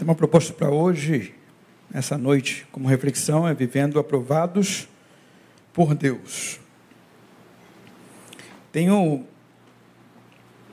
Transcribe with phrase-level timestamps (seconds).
[0.00, 1.34] Tem uma proposta para hoje,
[1.92, 4.88] essa noite, como reflexão, é vivendo aprovados
[5.74, 6.58] por Deus.
[8.72, 9.26] Tenho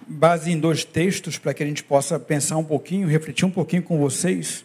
[0.08, 3.84] base em dois textos para que a gente possa pensar um pouquinho, refletir um pouquinho
[3.84, 4.64] com vocês.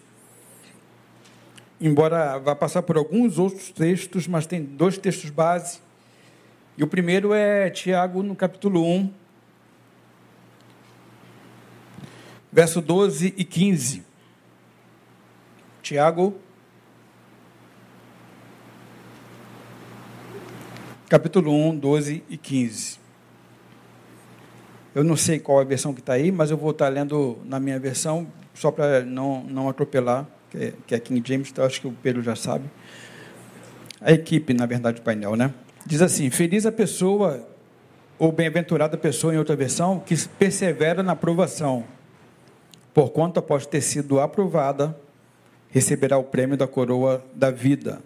[1.81, 5.81] Embora vá passar por alguns outros textos, mas tem dois textos base.
[6.79, 9.13] E o primeiro é Tiago, no capítulo 1,
[12.53, 14.12] verso 12 e 15.
[15.83, 16.33] Tiago,
[21.09, 23.01] capítulo 1, 12 e 15.
[24.95, 26.89] Eu não sei qual é a versão que está aí, mas eu vou estar tá
[26.89, 31.51] lendo na minha versão, só para não, não atropelar, que é, que é King James,
[31.51, 32.71] então acho que o Pedro já sabe.
[34.01, 35.53] A equipe, na verdade, do painel, né?
[35.85, 37.45] Diz assim: Feliz a pessoa,
[38.21, 41.85] ou bem-aventurada pessoa, em outra versão, que persevera na aprovação,
[42.95, 44.97] porquanto após ter sido aprovada,
[45.73, 48.01] receberá o prêmio da coroa da vida.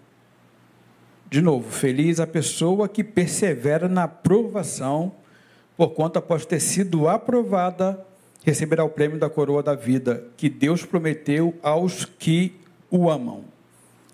[1.28, 5.12] De novo, feliz a pessoa que persevera na aprovação,
[5.76, 8.06] porquanto após ter sido aprovada,
[8.44, 12.54] receberá o prêmio da coroa da vida, que Deus prometeu aos que
[12.88, 13.44] o amam.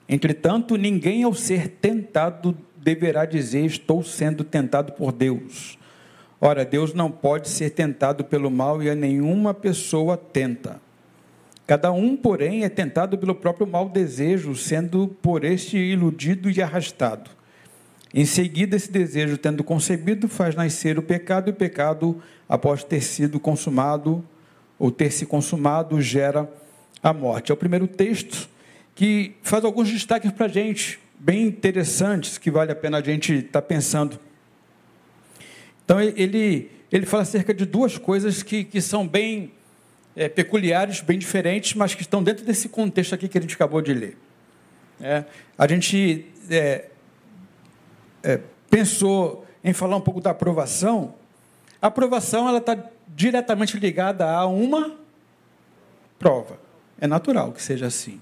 [0.08, 5.78] Entretanto, ninguém ao ser tentado deverá dizer: Estou sendo tentado por Deus.
[6.40, 10.80] Ora, Deus não pode ser tentado pelo mal e a nenhuma pessoa tenta.
[11.66, 17.30] Cada um, porém, é tentado pelo próprio mau desejo, sendo por este iludido e arrastado.
[18.12, 23.00] Em seguida, esse desejo, tendo concebido, faz nascer o pecado, e o pecado, após ter
[23.00, 24.24] sido consumado,
[24.78, 26.50] ou ter se consumado, gera
[27.02, 27.50] a morte.
[27.50, 28.48] É o primeiro texto
[28.94, 33.32] que faz alguns destaques para a gente, bem interessantes, que vale a pena a gente
[33.34, 34.18] estar tá pensando.
[35.84, 39.52] Então, ele, ele fala acerca de duas coisas que, que são bem
[40.14, 43.80] é, peculiares, bem diferentes, mas que estão dentro desse contexto aqui que a gente acabou
[43.80, 44.16] de ler.
[45.00, 45.24] É,
[45.56, 46.88] a gente é,
[48.22, 48.40] é,
[48.70, 51.14] pensou em falar um pouco da aprovação.
[51.80, 52.78] A aprovação ela está
[53.08, 54.96] diretamente ligada a uma
[56.18, 56.58] prova.
[57.00, 58.20] É natural que seja assim.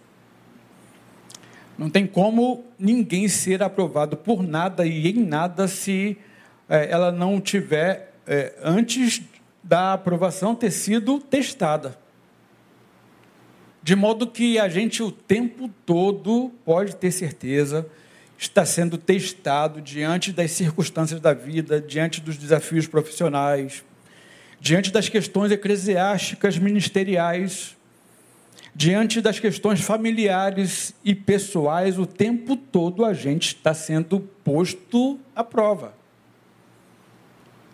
[1.77, 6.17] Não tem como ninguém ser aprovado por nada e em nada se
[6.69, 9.23] é, ela não tiver é, antes
[9.63, 11.99] da aprovação ter sido testada.
[13.83, 17.87] De modo que a gente o tempo todo pode ter certeza
[18.37, 23.85] está sendo testado diante das circunstâncias da vida, diante dos desafios profissionais,
[24.59, 27.77] diante das questões eclesiásticas, ministeriais,
[28.75, 35.45] diante das questões familiares e pessoais, o tempo todo a gente está sendo posto à
[35.45, 36.00] prova.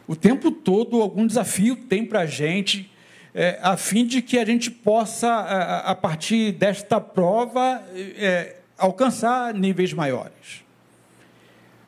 [0.08, 2.90] O tempo todo algum desafio tem para a gente,
[3.34, 9.52] é, a fim de que a gente possa, a, a partir desta prova, é, alcançar
[9.52, 10.64] níveis maiores.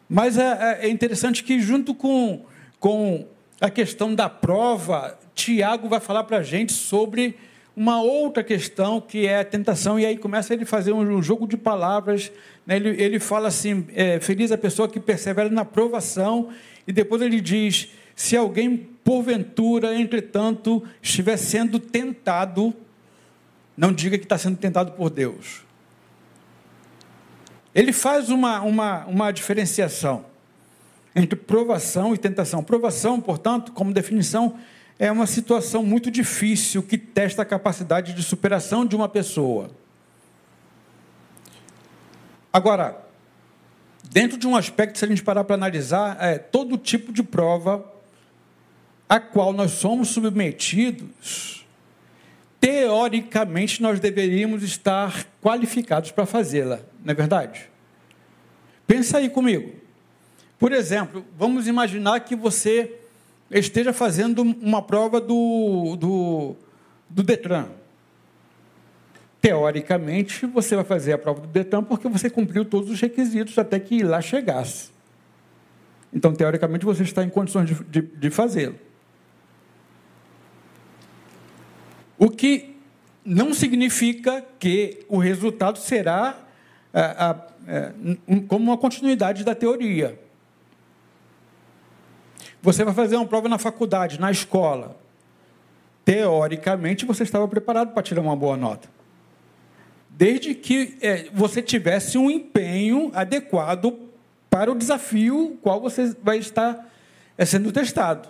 [0.09, 2.45] Mas é, é, interessante que, junto com,
[2.81, 3.27] com
[3.61, 7.37] a questão da prova, Tiago vai falar para a gente sobre
[7.77, 11.57] uma outra questão que é a tentação, e aí começa ele fazer um jogo de
[11.57, 12.33] palavras.
[12.67, 12.77] Né?
[12.77, 16.49] Ele, ele fala assim: é, feliz a pessoa que persevera na provação,
[16.87, 22.75] e depois ele diz: se alguém, porventura, entretanto, estiver sendo tentado,
[23.77, 25.63] não diga que está sendo tentado por Deus.
[27.73, 30.25] Ele faz uma, uma, uma diferenciação
[31.15, 32.61] entre provação e tentação.
[32.61, 34.59] Provação, portanto, como definição,
[34.99, 39.71] é uma situação muito difícil que testa a capacidade de superação de uma pessoa.
[42.53, 43.01] Agora,
[44.11, 47.97] dentro de um aspecto, se a gente parar para analisar, é todo tipo de prova
[49.09, 51.67] a qual nós somos submetidos,
[52.61, 57.71] teoricamente nós deveríamos estar qualificados para fazê-la, não é verdade?
[58.87, 59.73] Pensa aí comigo.
[60.59, 62.97] Por exemplo, vamos imaginar que você
[63.51, 66.57] esteja fazendo uma prova do, do,
[67.09, 67.67] do Detran.
[69.41, 73.79] Teoricamente, você vai fazer a prova do Detran porque você cumpriu todos os requisitos até
[73.79, 74.91] que lá chegasse.
[76.13, 78.88] Então, teoricamente, você está em condições de, de, de fazê-lo.
[82.19, 82.77] O que
[83.25, 86.39] não significa que o resultado será
[86.93, 87.37] é,
[87.67, 87.93] é,
[88.49, 90.19] como uma continuidade da teoria.
[92.63, 94.97] Você vai fazer uma prova na faculdade, na escola.
[96.05, 98.89] Teoricamente, você estava preparado para tirar uma boa nota.
[100.09, 104.09] Desde que é, você tivesse um empenho adequado
[104.51, 106.91] para o desafio qual você vai estar
[107.37, 108.29] é, sendo testado.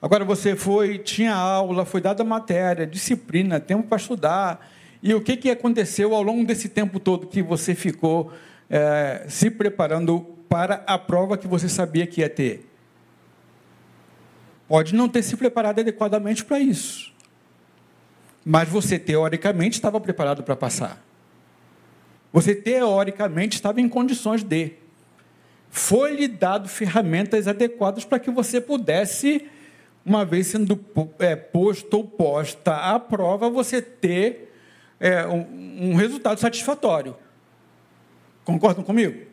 [0.00, 4.68] Agora você foi, tinha aula, foi dada matéria, disciplina, tempo para estudar,
[5.02, 8.32] E o que, que aconteceu ao longo desse tempo todo que você ficou
[8.68, 12.68] é, se preparando para a prova que você sabia que ia ter?
[14.66, 17.12] Pode não ter se preparado adequadamente para isso.
[18.44, 21.02] Mas você, teoricamente, estava preparado para passar.
[22.32, 24.72] Você, teoricamente, estava em condições de.
[25.70, 29.46] Foi-lhe dado ferramentas adequadas para que você pudesse,
[30.08, 30.82] uma vez sendo
[31.18, 34.52] é, posto ou posta à prova, você ter
[34.98, 37.14] é, um, um resultado satisfatório.
[38.44, 39.26] Concordam comigo?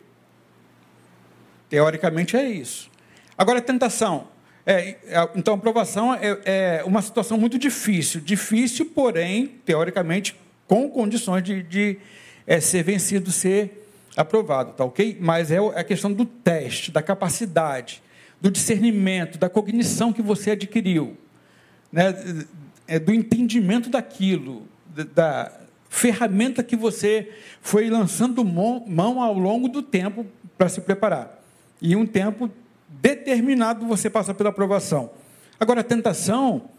[1.70, 2.92] Teoricamente é isso.
[3.38, 4.28] Agora, a tentação.
[4.66, 8.20] É, é, então, aprovação é, é, uma situação muito difícil.
[8.20, 10.36] Difícil, porém, teoricamente,
[10.68, 11.98] com condições de, de
[12.46, 13.88] é, ser vencido, ser
[14.18, 15.18] aprovado, tá ok?
[15.20, 18.02] Mas é a questão do teste, da capacidade,
[18.46, 21.18] do discernimento, da cognição que você adquiriu,
[21.92, 22.14] né?
[22.88, 24.68] é, do entendimento daquilo,
[25.16, 25.52] da
[25.90, 31.44] ferramenta que você foi lançando mão ao longo do tempo para se preparar.
[31.82, 32.48] E um tempo
[32.88, 35.10] determinado você passa pela aprovação.
[35.60, 36.70] Agora, a tentação,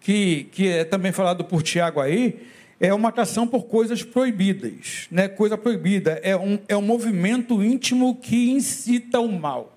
[0.00, 2.46] que, que é também falado por Tiago aí,
[2.78, 5.08] é uma atração por coisas proibidas.
[5.10, 5.26] Né?
[5.26, 9.75] Coisa proibida é um, é um movimento íntimo que incita o mal.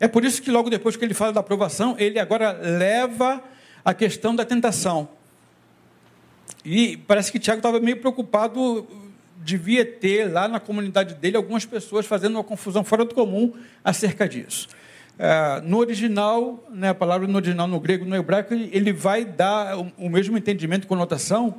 [0.00, 3.44] É por isso que logo depois que ele fala da aprovação, ele agora leva
[3.84, 5.08] a questão da tentação.
[6.64, 8.86] E parece que Tiago estava meio preocupado
[9.42, 13.52] devia ter lá na comunidade dele algumas pessoas fazendo uma confusão fora do comum
[13.82, 14.68] acerca disso.
[15.18, 19.78] É, no original, né, a palavra no original no grego, no hebraico, ele vai dar
[19.78, 21.56] o, o mesmo entendimento, conotação,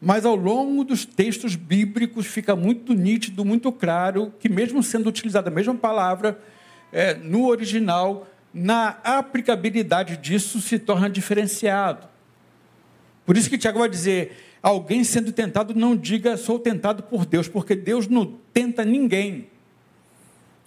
[0.00, 5.48] mas ao longo dos textos bíblicos fica muito nítido, muito claro, que mesmo sendo utilizada
[5.48, 6.38] a mesma palavra,
[6.92, 12.08] é, no original, na aplicabilidade disso se torna diferenciado.
[13.24, 17.48] Por isso que Tiago vai dizer: alguém sendo tentado, não diga sou tentado por Deus,
[17.48, 19.48] porque Deus não tenta ninguém.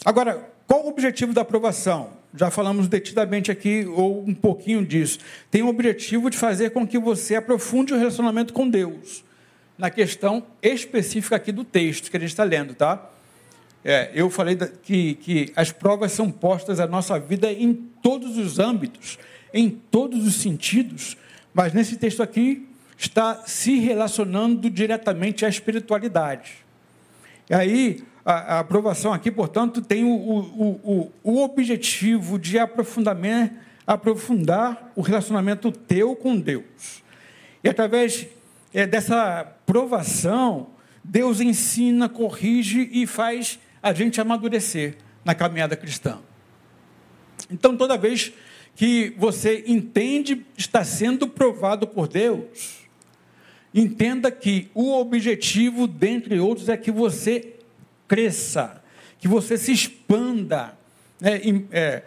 [0.06, 2.12] Agora, qual o objetivo da aprovação?
[2.36, 5.18] Já falamos detidamente aqui, ou um pouquinho disso.
[5.50, 9.24] Tem o objetivo de fazer com que você aprofunde o relacionamento com Deus,
[9.77, 13.10] na questão específica aqui do texto que a gente está lendo, tá?
[13.84, 18.60] É, eu falei que, que as provas são postas à nossa vida em todos os
[18.60, 19.18] âmbitos,
[19.54, 21.18] em todos os sentidos,
[21.54, 22.68] mas nesse texto aqui
[22.98, 26.66] está se relacionando diretamente à espiritualidade.
[27.50, 33.56] E aí, a, a aprovação aqui, portanto, tem o, o, o, o objetivo de aprofundamento,
[33.88, 37.02] aprofundar o relacionamento teu com Deus.
[37.64, 38.28] E através
[38.74, 40.68] é, dessa provação,
[41.04, 46.20] Deus ensina, corrige e faz a gente amadurecer na caminhada cristã.
[47.52, 48.34] Então, toda vez
[48.76, 52.80] que você entende está sendo provado por Deus,
[53.74, 57.54] Entenda que o objetivo, dentre outros, é que você
[58.08, 58.84] cresça,
[59.20, 60.75] que você se expanda.
[61.22, 61.42] É,
[61.72, 62.04] é,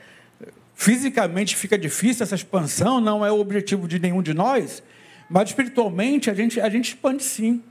[0.74, 4.82] fisicamente fica difícil essa expansão, não é o objetivo de nenhum de nós,
[5.28, 7.62] mas espiritualmente a gente, a gente expande sim.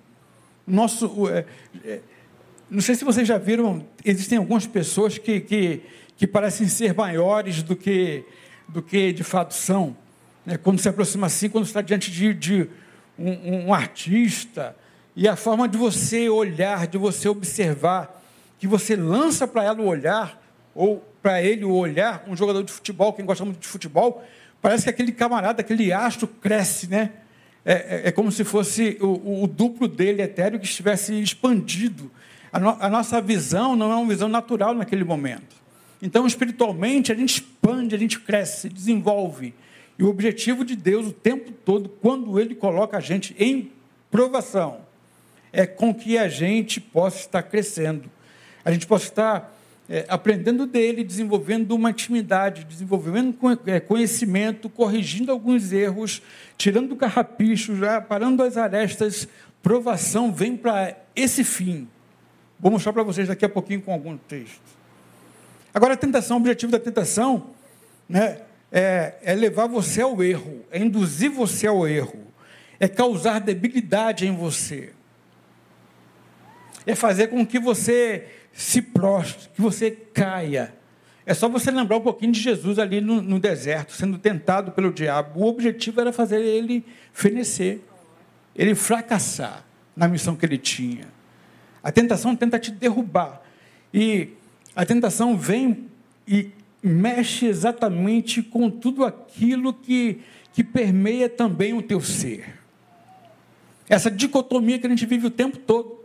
[0.65, 1.45] Nosso, é,
[1.83, 1.99] é,
[2.71, 5.81] não sei se vocês já viram, existem algumas pessoas que, que,
[6.15, 8.23] que parecem ser maiores do que,
[8.65, 9.95] do que de fato são.
[10.45, 10.57] Né?
[10.57, 12.69] Quando se aproxima assim, quando está diante de, de
[13.19, 14.73] um, um artista,
[15.13, 18.23] e a forma de você olhar, de você observar,
[18.57, 20.41] que você lança para ela o olhar,
[20.73, 24.23] ou para ele o olhar, um jogador de futebol, quem gosta muito de futebol,
[24.61, 27.11] parece que aquele camarada, aquele astro cresce, né?
[27.65, 32.09] É, é, é como se fosse o, o, duplo dele etéreo que estivesse expandido.
[32.51, 35.55] A, no, a nossa visão não é uma visão natural naquele momento.
[36.01, 39.53] Então, espiritualmente, a gente expande, a gente cresce, desenvolve.
[39.97, 43.71] E o objetivo de Deus o tempo todo, quando Ele coloca a gente em
[44.09, 44.79] provação,
[45.53, 48.09] é com que a gente possa estar crescendo,
[48.65, 49.57] a gente possa estar
[49.89, 56.21] é, aprendendo dele, desenvolvendo uma intimidade, desenvolvendo é, conhecimento, corrigindo alguns erros,
[56.57, 59.27] tirando carrapicho, já parando as arestas.
[59.61, 61.87] Provação vem para esse fim.
[62.61, 64.61] Vou mostrar para vocês daqui a pouquinho com algum texto.
[65.73, 67.47] Agora, a tentação, o objetivo da tentação,
[68.07, 68.41] né,
[68.71, 72.19] é, é levar você ao erro, é induzir você ao erro,
[72.79, 74.93] é causar debilidade em você,
[76.85, 80.73] é fazer com que você se prostre, que você caia.
[81.25, 84.91] É só você lembrar um pouquinho de Jesus ali no, no, deserto, sendo tentado pelo
[84.91, 85.39] diabo.
[85.39, 87.79] O objetivo era fazer ele fenecer,
[88.55, 89.63] ele fracassar
[89.95, 91.20] na missão que ele tinha.
[91.83, 93.41] A tentação tenta te derrubar.
[93.93, 94.29] E
[94.75, 95.89] a tentação vem
[96.27, 100.21] e mexe exatamente com tudo aquilo que,
[100.53, 102.59] que permeia também o teu ser.
[103.89, 105.99] essa dicotomia que a gente vive o tempo todo.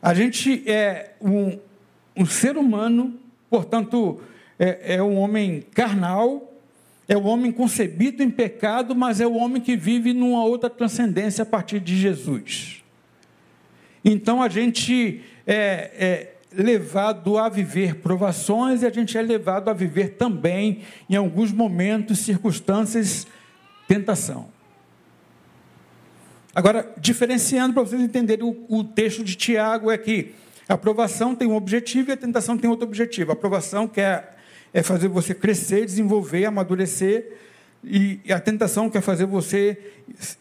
[0.00, 1.58] A gente é um,
[2.16, 3.18] um ser humano,
[3.48, 4.20] portanto,
[4.58, 6.52] é, é um homem carnal,
[7.08, 11.42] é um homem concebido em pecado, mas é o homem que vive numa outra transcendência
[11.42, 12.81] a partir de Jesus.
[14.04, 19.72] Então a gente é, é levado a viver provações e a gente é levado a
[19.72, 23.26] viver também, em alguns momentos, circunstâncias,
[23.88, 24.48] tentação.
[26.54, 30.34] Agora, diferenciando para vocês entenderem o, o, texto de Tiago, é que
[30.68, 33.30] a aprovação tem um objetivo e a tentação tem outro objetivo.
[33.30, 34.36] A aprovação quer
[34.74, 37.38] é fazer você crescer, desenvolver, amadurecer,
[37.84, 39.78] e, e a tentação quer fazer você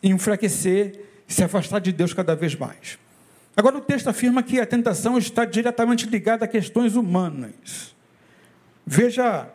[0.02, 2.98] enfraquecer, se afastar de Deus cada vez mais.
[3.56, 7.96] Agora, o texto afirma que a tentação está diretamente ligada a questões humanas.
[8.86, 9.50] Veja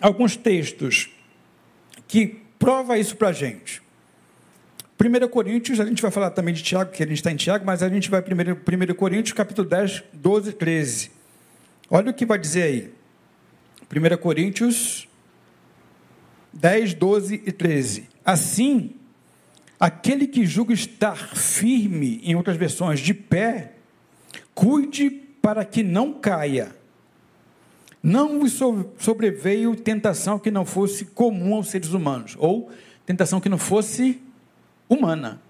[0.00, 1.10] alguns textos
[2.06, 3.82] que prova isso para a gente.
[5.00, 7.64] 1 Coríntios, a gente vai falar também de Tiago, que a gente está em Tiago,
[7.64, 11.10] mas a gente vai 1, 1 Coríntios, capítulo 10, 12 e 13.
[11.90, 12.94] Olha o que vai dizer aí.
[13.90, 15.08] 1 Coríntios
[16.52, 18.08] 10, 12 e 13.
[18.24, 18.94] Assim,
[19.78, 23.72] aquele que julga estar firme, em outras versões, de pé,
[24.54, 26.74] cuide para que não caia.
[28.02, 28.46] Não
[28.98, 32.70] sobreveio tentação que não fosse comum aos seres humanos, ou
[33.06, 34.20] tentação que não fosse
[34.88, 35.40] humana.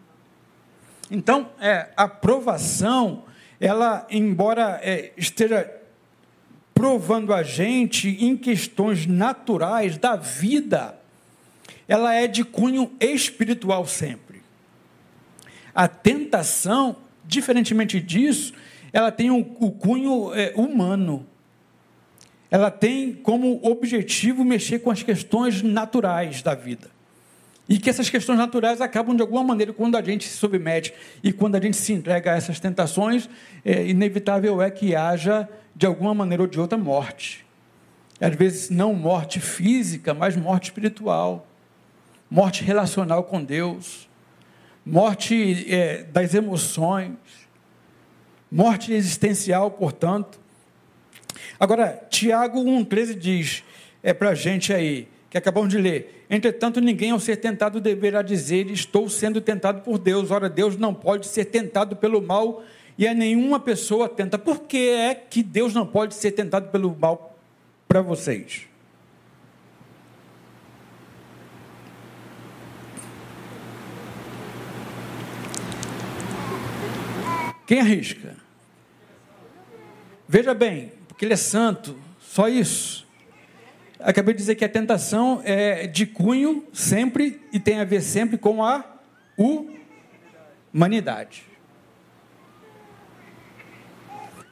[1.11, 3.25] Então, é, a provação,
[3.61, 5.71] ela, embora é, esteja
[6.73, 10.99] provando a gente em questões naturais da vida,
[11.87, 14.43] ela é de cunho espiritual sempre.
[15.75, 18.55] A tentação, diferentemente disso,
[18.93, 21.27] ela tem o um, um cunho é, humano
[22.55, 26.89] ela tem como objetivo mexer com as questões naturais da vida.
[27.69, 31.33] E que essas questões naturais acabam de alguma maneira quando a gente se submete e
[31.33, 33.29] quando a gente se entrega a essas tentações,
[33.65, 37.45] é, inevitável é que haja de alguma maneira ou de outra morte.
[38.21, 41.49] Às vezes não morte física, mas morte espiritual,
[42.35, 44.09] morte relacional com Deus,
[44.85, 47.13] morte é, das emoções,
[48.51, 50.41] morte existencial, portanto.
[51.61, 53.63] Agora, Tiago 1,13 diz,
[54.03, 56.27] é para a gente aí, que acabamos de ler.
[56.29, 60.33] Entretanto, ninguém ao ser tentado deverá dizer, estou sendo tentado por Deus.
[60.33, 62.65] Ora, Deus não pode ser tentado pelo mal
[62.99, 64.37] e a nenhuma pessoa tenta.
[64.37, 67.39] Por que é que Deus não pode ser tentado pelo mal
[67.87, 68.74] para vocês?
[77.67, 78.37] Quem arrisca?
[80.29, 83.07] Veja bem, porque ele é santo, só isso.
[84.01, 88.37] Acabei de dizer que a tentação é de cunho sempre e tem a ver sempre
[88.37, 88.85] com a
[90.73, 91.45] humanidade.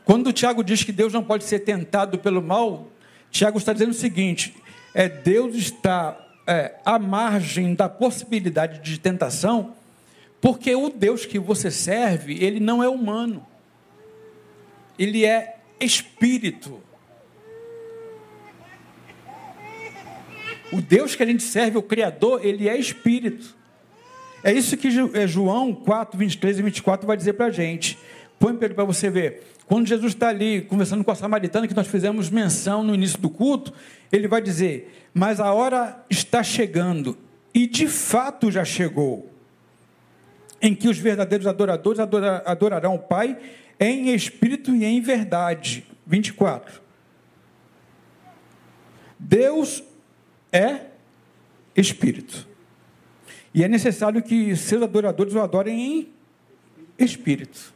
[0.04, 2.88] Quando Tiago diz que Deus não pode ser tentado pelo mal,
[3.30, 4.54] Tiago está dizendo o seguinte:
[4.94, 9.74] é Deus está é, à margem da possibilidade de tentação,
[10.42, 13.46] porque o Deus que você serve, ele não é humano,
[14.98, 16.82] ele é espírito.
[20.72, 23.54] O Deus que a gente serve, o Criador, ele é espírito.
[24.42, 27.96] É isso que é, João 4, 23 e 24 vai dizer para a gente.
[28.36, 29.44] Põe para você ver.
[29.66, 33.30] Quando Jesus está ali conversando com a samaritana, que nós fizemos menção no início do
[33.30, 33.72] culto,
[34.10, 37.16] ele vai dizer: Mas a hora está chegando,
[37.54, 39.31] e de fato já chegou,
[40.62, 43.36] em que os verdadeiros adoradores adorarão o Pai
[43.80, 45.84] em espírito e em verdade.
[46.06, 46.80] 24.
[49.18, 49.82] Deus
[50.52, 50.86] é
[51.76, 52.46] espírito.
[53.52, 56.08] E é necessário que seus adoradores o adorem em
[56.98, 57.74] espírito.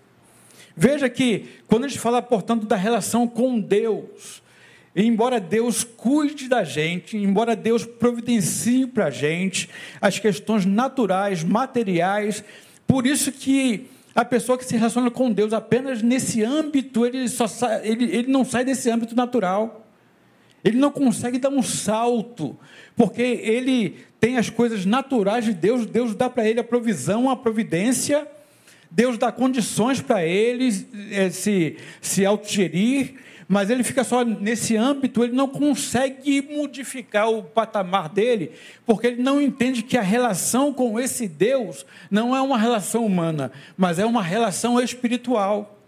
[0.77, 4.43] Veja que, quando a gente fala, portanto, da relação com Deus,
[4.95, 9.69] embora Deus cuide da gente, embora Deus providencie para a gente
[10.01, 12.45] as questões naturais, materiais,
[12.87, 17.47] por isso que a pessoa que se relaciona com Deus apenas nesse âmbito, ele, só
[17.47, 19.87] sai, ele, ele não sai desse âmbito natural.
[20.65, 22.59] Ele não consegue dar um salto,
[22.97, 27.37] porque ele tem as coisas naturais de Deus, Deus dá para ele a provisão, a
[27.37, 28.27] providência,
[28.91, 30.69] Deus dá condições para ele
[31.13, 33.15] é, se, se autogerir,
[33.49, 38.53] mas ele fica só nesse âmbito, ele não consegue modificar o patamar dele,
[38.85, 43.53] porque ele não entende que a relação com esse Deus não é uma relação humana,
[43.77, 45.79] mas é uma relação espiritual.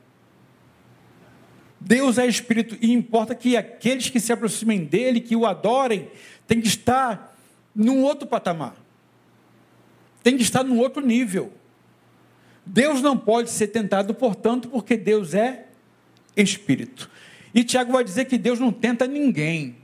[1.80, 6.10] Deus é espírito e importa que aqueles que se aproximem dele, que o adorem,
[6.46, 7.36] tem que estar
[7.74, 8.74] num outro patamar.
[10.22, 11.52] tem que estar no outro nível.
[12.66, 15.68] Deus não pode ser tentado, portanto, porque Deus é
[16.36, 17.08] espírito.
[17.54, 19.76] E Tiago vai dizer que Deus não tenta ninguém.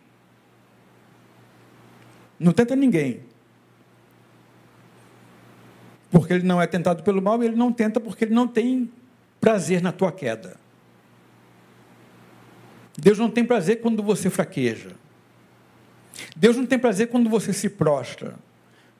[2.38, 3.20] Não tenta ninguém.
[6.10, 8.90] Porque ele não é tentado pelo mal, ele não tenta porque ele não tem
[9.40, 10.56] prazer na tua queda.
[12.96, 14.92] Deus não tem prazer quando você fraqueja.
[16.36, 18.36] Deus não tem prazer quando você se prostra.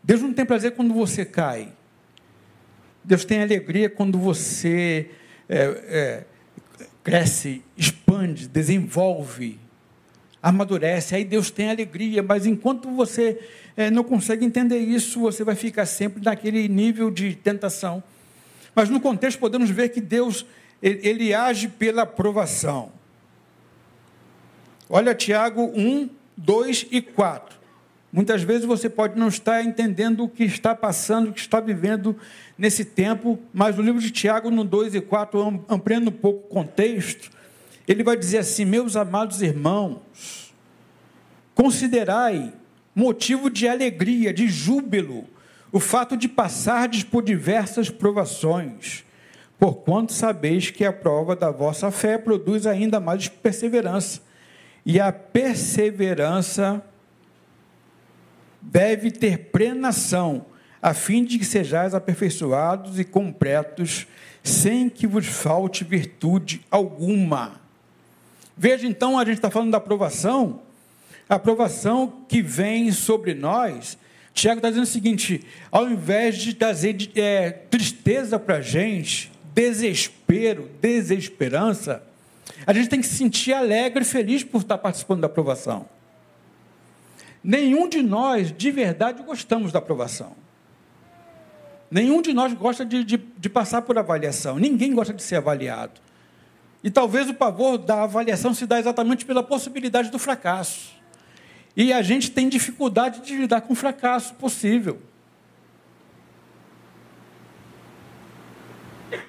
[0.02, 1.72] Deus não tem prazer quando você cai.
[3.04, 5.10] Deus tem alegria quando você
[5.48, 6.24] é, é,
[7.04, 9.60] cresce, expande, desenvolve,
[10.42, 11.14] amadurece.
[11.14, 13.38] Aí Deus tem alegria, mas enquanto você
[13.76, 18.02] é, não consegue entender isso, você vai ficar sempre naquele nível de tentação.
[18.74, 20.46] Mas no contexto podemos ver que Deus
[20.82, 22.90] ele, ele age pela aprovação.
[24.88, 27.56] Olha Tiago 1, 2 e 4.
[28.14, 32.16] Muitas vezes você pode não estar entendendo o que está passando, o que está vivendo
[32.56, 36.48] nesse tempo, mas o livro de Tiago, no 2 e 4, ampliando um pouco o
[36.48, 37.28] contexto,
[37.88, 40.54] ele vai dizer assim: Meus amados irmãos,
[41.56, 42.52] considerai
[42.94, 45.24] motivo de alegria, de júbilo,
[45.72, 49.04] o fato de passardes por diversas provações,
[49.58, 54.22] porquanto sabeis que a prova da vossa fé produz ainda mais perseverança
[54.86, 56.80] e a perseverança
[58.64, 60.46] deve ter plenação,
[60.80, 64.06] a fim de que sejais aperfeiçoados e completos,
[64.42, 67.60] sem que vos falte virtude alguma.
[68.56, 70.60] Veja então, a gente está falando da aprovação,
[71.28, 73.98] a aprovação que vem sobre nós.
[74.32, 80.68] Tiago está dizendo o seguinte: ao invés de trazer é, tristeza para a gente, desespero,
[80.80, 82.02] desesperança,
[82.66, 85.86] a gente tem que se sentir alegre e feliz por estar participando da aprovação.
[87.44, 90.34] Nenhum de nós, de verdade, gostamos da aprovação.
[91.90, 94.58] Nenhum de nós gosta de, de, de, passar por avaliação.
[94.58, 96.00] Ninguém gosta de ser avaliado.
[96.82, 100.94] E talvez o pavor da avaliação se dá exatamente pela possibilidade do fracasso.
[101.76, 105.00] E a gente tem dificuldade de lidar com o fracasso possível.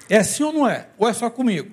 [0.08, 0.88] É assim ou não é?
[0.96, 1.70] Ou é só comigo?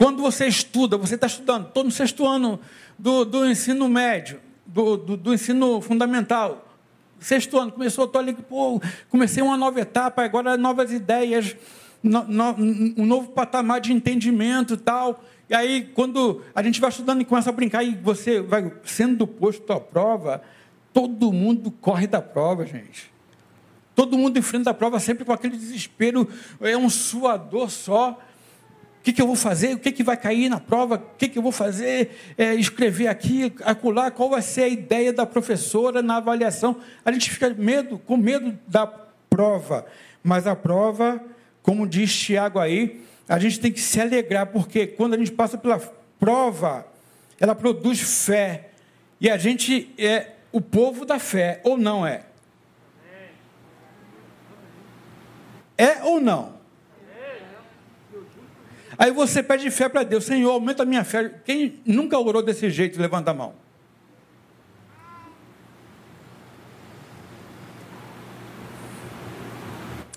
[0.00, 2.58] Quando você estuda, você está estudando, estou no sexto ano
[2.98, 6.74] do, do ensino médio, do, do, do, ensino fundamental.
[7.18, 11.54] Sexto ano, começou, estou ali, pô, comecei uma nova etapa, agora novas ideias,
[12.02, 12.44] no, no,
[12.96, 15.22] um novo patamar de entendimento e tal.
[15.50, 19.26] E aí, quando a gente vai estudando e começa a brincar, e você vai sendo
[19.26, 20.42] posto à prova,
[20.94, 23.12] todo mundo corre da prova, gente.
[23.94, 26.26] Todo mundo enfrenta a prova sempre com aquele desespero,
[26.58, 28.18] é um suador só.
[29.00, 29.74] O que, que, eu vou fazer?
[29.74, 30.96] O que, que vai cair na prova?
[30.96, 32.34] O que, que eu vou fazer?
[32.36, 36.76] É, escrever aqui, acolá, qual vai ser a ideia da professora na avaliação?
[37.02, 39.86] A gente fica medo, com medo da prova.
[40.22, 41.18] Mas a prova,
[41.62, 45.56] como diz Tiago aí, a gente tem que se alegrar, porque quando a gente passa
[45.56, 45.78] pela
[46.18, 46.86] prova,
[47.40, 48.68] ela produz fé.
[49.18, 52.24] E a gente é o povo da fé, ou não é?
[55.78, 56.59] É ou não?
[59.00, 61.30] Aí você pede fé para Deus, Senhor, aumenta a minha fé.
[61.42, 63.54] Quem nunca orou desse jeito, levanta a mão.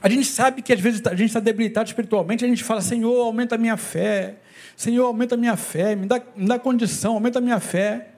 [0.02, 3.22] A gente sabe que às vezes a gente está debilitado espiritualmente, a gente fala, Senhor,
[3.22, 4.40] aumenta a minha fé.
[4.76, 8.10] Senhor, aumenta a minha fé, me dá, me dá condição, aumenta a minha fé.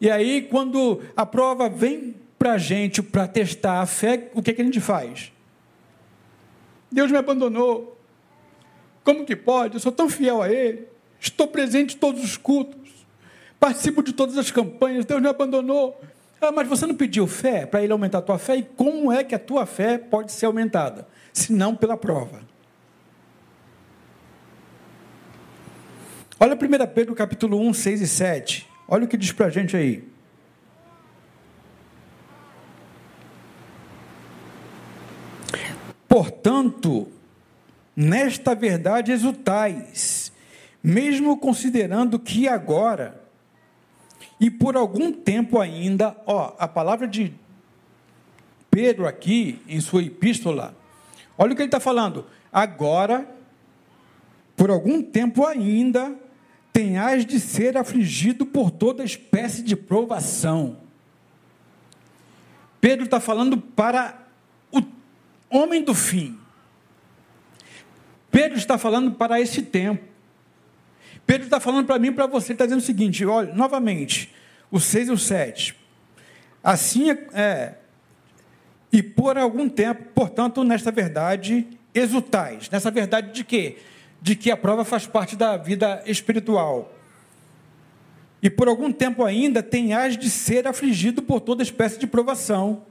[0.00, 4.52] E aí, quando a prova vem para a gente para testar a fé, o que,
[4.52, 5.32] que a gente faz?
[6.88, 7.97] Deus me abandonou.
[9.08, 9.72] Como que pode?
[9.72, 10.86] Eu sou tão fiel a Ele.
[11.18, 13.06] Estou presente em todos os cultos.
[13.58, 15.06] Participo de todas as campanhas.
[15.06, 15.98] Deus me abandonou.
[16.38, 18.56] Ah, mas você não pediu fé para Ele aumentar a tua fé?
[18.56, 21.08] E como é que a tua fé pode ser aumentada?
[21.32, 22.42] Se não pela prova.
[26.38, 26.58] Olha 1
[26.92, 28.68] Pedro capítulo 1, 6 e 7.
[28.86, 30.06] Olha o que diz para a gente aí.
[36.06, 37.10] Portanto,
[38.00, 40.30] Nesta verdade exultais,
[40.80, 43.20] mesmo considerando que agora
[44.38, 47.34] e por algum tempo ainda, ó, a palavra de
[48.70, 50.76] Pedro aqui em sua epístola,
[51.36, 52.24] olha o que ele está falando.
[52.52, 53.28] Agora,
[54.56, 56.14] por algum tempo ainda,
[56.72, 60.76] tenhas de ser afligido por toda espécie de provação.
[62.80, 64.24] Pedro está falando para
[64.70, 64.80] o
[65.50, 66.38] homem do fim.
[68.38, 70.04] Pedro está falando para esse tempo.
[71.26, 74.32] Pedro está falando para mim e para você, está dizendo o seguinte: olha, novamente,
[74.70, 75.74] o 6 e o 7.
[76.62, 77.74] Assim é,
[78.92, 82.70] E por algum tempo, portanto, nesta verdade exultais.
[82.70, 83.78] Nessa verdade de quê?
[84.22, 86.94] De que a prova faz parte da vida espiritual.
[88.40, 92.82] E por algum tempo ainda tenhas de ser afligido por toda espécie de provação.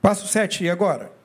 [0.00, 1.21] Passo 7 agora.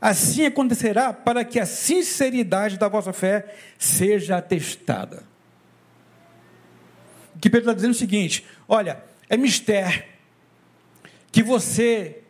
[0.00, 5.24] Assim acontecerá para que a sinceridade da vossa fé seja atestada.
[7.36, 10.02] O que Pedro está dizendo é o seguinte: olha, é mistério
[11.30, 12.22] que você,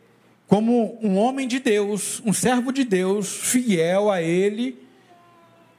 [0.49, 4.83] como um homem de Deus, um servo de Deus, fiel a Ele,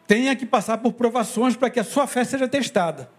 [0.07, 3.09] tenha que passar por provações para que a sua fé seja testada,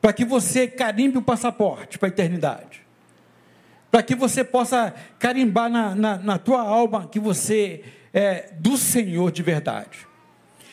[0.00, 2.85] para que você carimbe o passaporte para a eternidade
[3.90, 9.30] para que você possa carimbar na, na, na, tua alma que você é do Senhor
[9.30, 10.06] de verdade.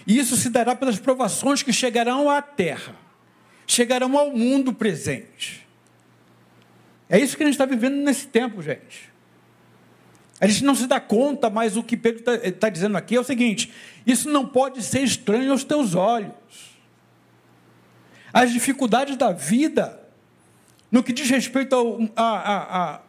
[0.05, 2.95] E isso se dará pelas provações que chegarão à terra,
[3.65, 5.65] chegarão ao mundo presente.
[7.09, 9.13] É isso que a gente está vivendo nesse tempo, gente.
[10.41, 13.19] A gente não se dá conta, mas o que Pedro está tá dizendo aqui é
[13.19, 13.71] o seguinte:
[14.05, 16.33] isso não pode ser estranho aos teus olhos.
[18.33, 20.02] As dificuldades da vida,
[20.93, 23.01] no que diz respeito ao, a,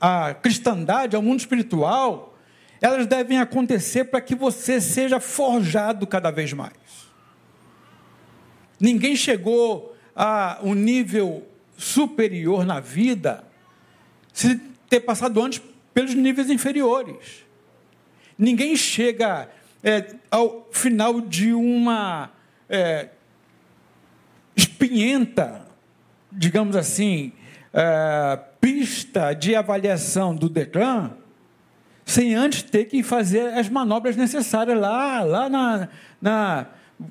[0.00, 2.34] a, a, cristandade, ao mundo espiritual,
[2.80, 6.72] elas devem acontecer para que você seja forjado cada vez mais.
[8.80, 13.44] Ninguém chegou a um nível superior na vida
[14.32, 14.56] se
[14.88, 15.60] ter passado antes
[15.92, 17.44] pelos níveis inferiores.
[18.38, 19.50] Ninguém chega
[19.84, 22.30] é, ao final de uma
[22.70, 23.10] é,
[24.56, 25.67] espinhenta,
[26.38, 27.32] digamos assim,
[27.74, 31.10] é, pista de avaliação do DECRAN
[32.04, 35.88] sem antes ter que fazer as manobras necessárias lá, lá na,
[36.22, 36.66] na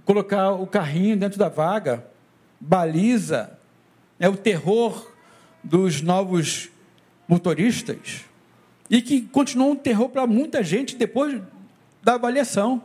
[0.06, 2.04] colocar o carrinho dentro da vaga,
[2.60, 3.60] baliza,
[4.20, 5.12] é o terror
[5.64, 6.70] dos novos
[7.28, 8.26] motoristas
[8.90, 11.40] e que continua um terror para muita gente depois
[12.02, 12.82] da avaliação.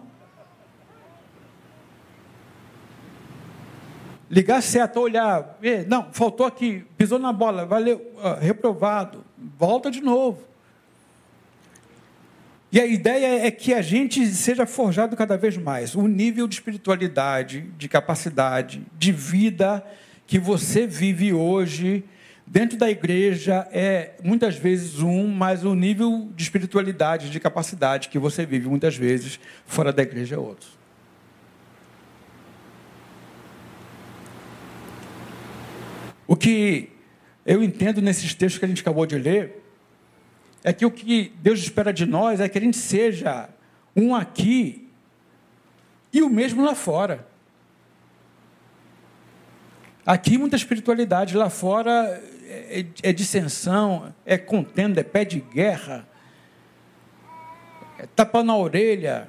[4.32, 8.00] Ligar seta, olhar, não, faltou aqui, pisou na bola, valeu,
[8.40, 9.22] reprovado,
[9.58, 10.40] volta de novo.
[12.72, 15.94] E a ideia é que a gente seja forjado cada vez mais.
[15.94, 19.84] O nível de espiritualidade, de capacidade, de vida
[20.26, 22.02] que você vive hoje
[22.46, 28.18] dentro da igreja é muitas vezes um, mas o nível de espiritualidade, de capacidade que
[28.18, 30.81] você vive muitas vezes fora da igreja é outro.
[36.32, 36.88] O que
[37.44, 39.62] eu entendo nesses textos que a gente acabou de ler
[40.64, 43.50] é que o que Deus espera de nós é que a gente seja
[43.94, 44.88] um aqui
[46.10, 47.28] e o mesmo lá fora.
[50.06, 51.92] Aqui muita espiritualidade, lá fora
[52.46, 56.08] é, é dissensão, é contenda, é pé de guerra,
[57.98, 59.28] é tapa na orelha,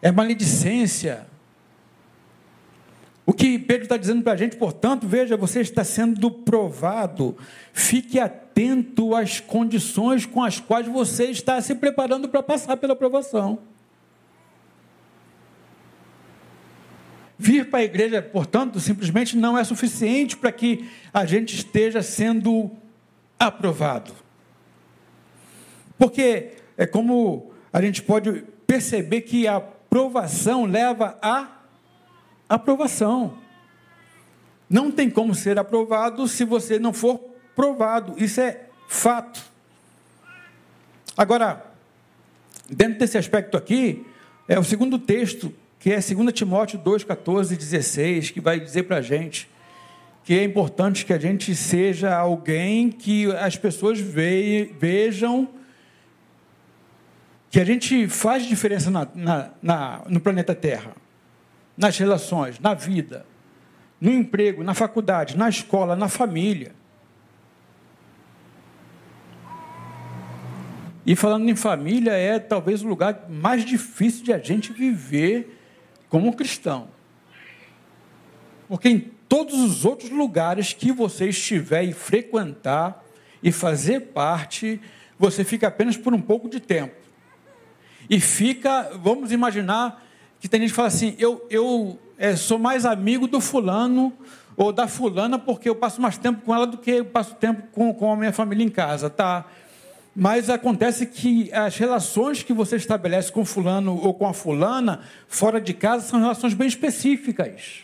[0.00, 1.25] é maledicência.
[3.28, 7.36] O que Pedro está dizendo para a gente, portanto, veja, você está sendo provado.
[7.72, 13.58] Fique atento às condições com as quais você está se preparando para passar pela provação.
[17.36, 22.70] Vir para a igreja, portanto, simplesmente não é suficiente para que a gente esteja sendo
[23.36, 24.12] aprovado.
[25.98, 31.55] Porque é como a gente pode perceber que a aprovação leva a
[32.48, 33.38] aprovação.
[34.68, 37.20] Não tem como ser aprovado se você não for
[37.54, 38.14] provado.
[38.16, 39.42] Isso é fato.
[41.16, 41.64] Agora,
[42.68, 44.04] dentro desse aspecto aqui,
[44.48, 48.84] é o segundo texto, que é 2 Timóteo 2, 14 e 16, que vai dizer
[48.84, 49.48] para a gente
[50.24, 55.48] que é importante que a gente seja alguém que as pessoas vejam
[57.48, 60.96] que a gente faz diferença na, na, na, no planeta Terra
[61.76, 63.26] nas relações, na vida,
[64.00, 66.72] no emprego, na faculdade, na escola, na família.
[71.04, 75.56] E falando em família, é talvez o lugar mais difícil de a gente viver
[76.08, 76.88] como cristão.
[78.68, 83.04] Porque em todos os outros lugares que você estiver e frequentar
[83.42, 84.80] e fazer parte,
[85.18, 86.96] você fica apenas por um pouco de tempo.
[88.08, 90.05] E fica, vamos imaginar,
[90.40, 94.12] que tem gente que fala assim: eu, eu é, sou mais amigo do fulano
[94.56, 97.62] ou da fulana porque eu passo mais tempo com ela do que eu passo tempo
[97.72, 99.44] com, com a minha família em casa, tá?
[100.18, 105.60] Mas acontece que as relações que você estabelece com fulano ou com a fulana fora
[105.60, 107.82] de casa são relações bem específicas.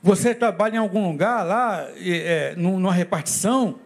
[0.00, 3.80] Você trabalha em algum lugar lá, é, numa repartição,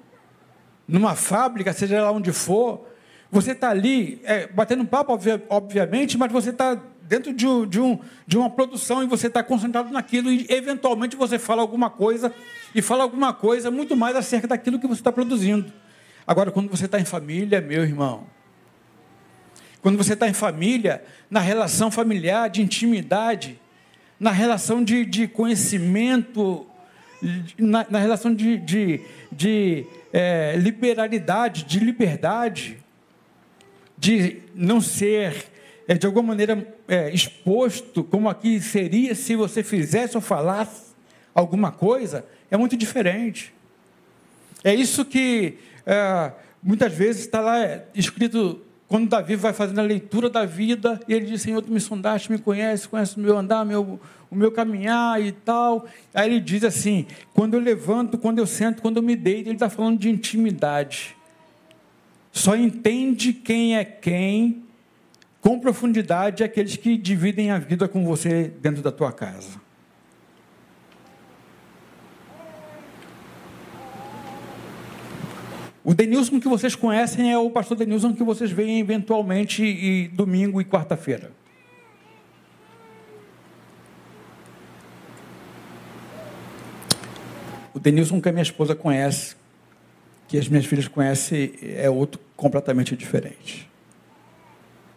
[0.87, 2.87] numa fábrica, seja lá onde for,
[3.35, 5.19] você está ali é, batendo papo,
[5.49, 9.43] obviamente, mas você está dentro de, um, de, um, de uma produção e você está
[9.43, 12.33] concentrado naquilo e eventualmente você fala alguma coisa
[12.73, 15.73] e fala alguma coisa muito mais acerca daquilo que você está produzindo.
[16.25, 18.25] Agora, quando você está em família, meu irmão,
[19.83, 23.61] quando você está em família, na relação familiar, de intimidade,
[24.21, 26.65] na relação de, de conhecimento,
[27.59, 29.01] na, na, relação de, de,
[29.33, 32.84] de é, liberalidade, de liberdade,
[33.97, 35.47] de não ser,
[35.87, 40.95] é, de alguma maneira, é, exposto, como aqui seria se você fizesse ou falasse
[41.35, 43.53] alguma coisa, é muito diferente.
[44.63, 47.59] É isso que é, muitas vezes está lá
[47.95, 51.81] escrito quando Davi vai fazendo a leitura da vida, e ele diz: Senhor, tu me
[51.81, 53.99] sondaste, me conhece, conhece o meu andar, meu,
[54.31, 55.87] o meu caminhar e tal.
[56.13, 59.57] Aí ele diz assim: quando eu levanto, quando eu sento, quando eu me deito, ele
[59.57, 61.17] está falando de intimidade.
[62.35, 64.65] Só entende quem é quem
[65.41, 69.61] com profundidade aqueles que dividem a vida com você dentro da tua casa.
[75.85, 80.61] O Denilson que vocês conhecem é o pastor Denilson que vocês veem eventualmente e domingo
[80.61, 81.31] e quarta-feira.
[87.73, 89.37] O Denilson que a minha esposa conhece,
[90.35, 93.71] que as minhas filhas conhecem, é outro completamente diferente.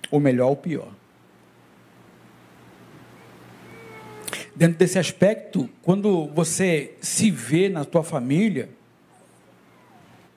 [0.10, 0.92] Ou melhor, ou pior.
[4.56, 8.68] Dentro desse aspecto, quando você se vê na tua família,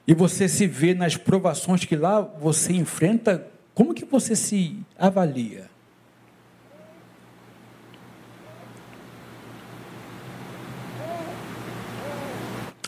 [0.06, 5.69] e você se vê nas provações que lá você enfrenta, como que você se avalia?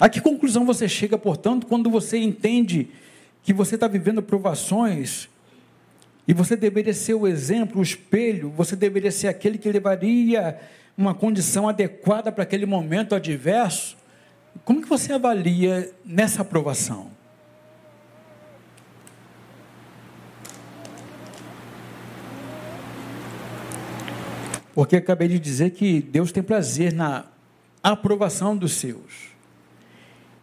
[0.02, 2.88] A que conclusão você chega, portanto, quando você entende
[3.40, 5.28] que você está vivendo provações
[6.26, 10.58] e você deveria ser o exemplo, o espelho, você deveria ser aquele que levaria
[10.98, 13.96] uma condição adequada para aquele momento adverso?
[14.64, 17.08] Como que você avalia nessa aprovação?
[24.74, 27.26] Porque acabei de dizer que Deus tem prazer na
[27.84, 29.31] aprovação dos seus.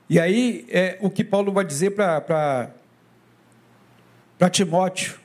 [0.10, 2.72] E aí, é, o que Paulo vai dizer para
[4.52, 5.18] Timóteo,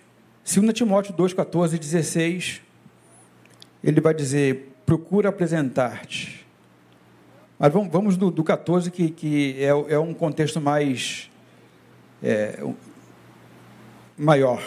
[0.44, 2.60] 2 Timóteo 2, 14 e 16,
[3.82, 6.44] ele vai dizer: procura apresentar-te
[7.58, 11.30] mas vamos, vamos do, do 14, que, que é, é um contexto mais.
[12.22, 12.62] É,
[14.18, 14.62] maior.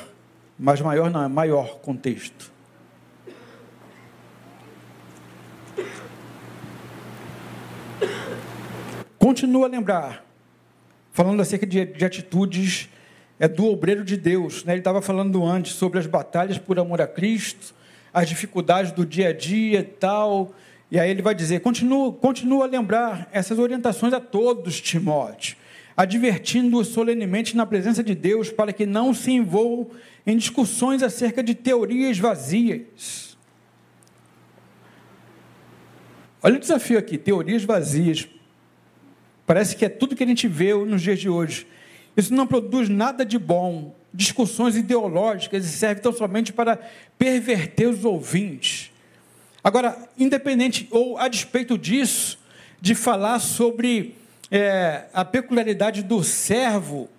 [0.57, 2.51] Mas maior não, é maior contexto.
[9.27, 10.25] Continua a lembrar,
[11.11, 12.87] falando acerca de, de atitudes
[13.37, 14.63] é, do obreiro de Deus.
[14.63, 14.71] Né?
[14.71, 17.75] Ele estava falando antes sobre as batalhas por amor a Cristo,
[18.13, 20.55] as dificuldades do dia a dia e tal
[20.89, 25.57] e aí ele vai dizer: continua, continua a lembrar essas orientações a todos, Timóteo,
[25.97, 29.89] advertindo-os solenemente na presença de Deus para que não se envolvam
[30.25, 33.37] em discussões acerca de teorias vazias.
[36.41, 38.29] Olha o desafio aqui: teorias vazias.
[39.47, 41.65] Parece que é tudo que a gente vê nos dias de hoje.
[42.15, 43.95] Isso não produz nada de bom.
[44.13, 46.79] Discussões ideológicas e serve tão somente para
[47.17, 48.91] perverter os ouvintes
[49.67, 52.39] Agora, independente ou a despeito disso,
[52.79, 54.15] de falar sobre
[54.49, 57.09] é, a peculiaridade do servo,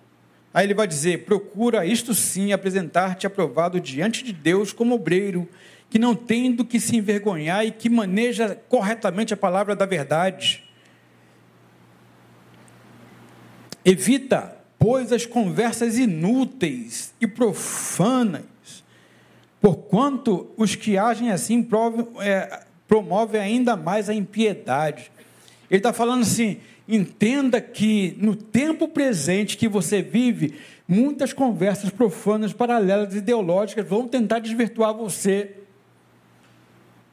[0.51, 5.47] aí ele vai dizer: procura isto sim apresentar-te aprovado diante de Deus como obreiro,
[5.91, 10.63] que não tem do que se envergonhar e que maneja corretamente a palavra da verdade.
[13.83, 18.43] Evita, pois, as conversas inúteis e profanas
[19.61, 25.11] Porquanto os que agem assim promovem, é, promovem ainda mais a impiedade.
[25.69, 30.55] Ele está falando assim: entenda que no tempo presente que você vive,
[30.87, 35.55] muitas conversas profanas, paralelas, ideológicas vão tentar desvirtuar você.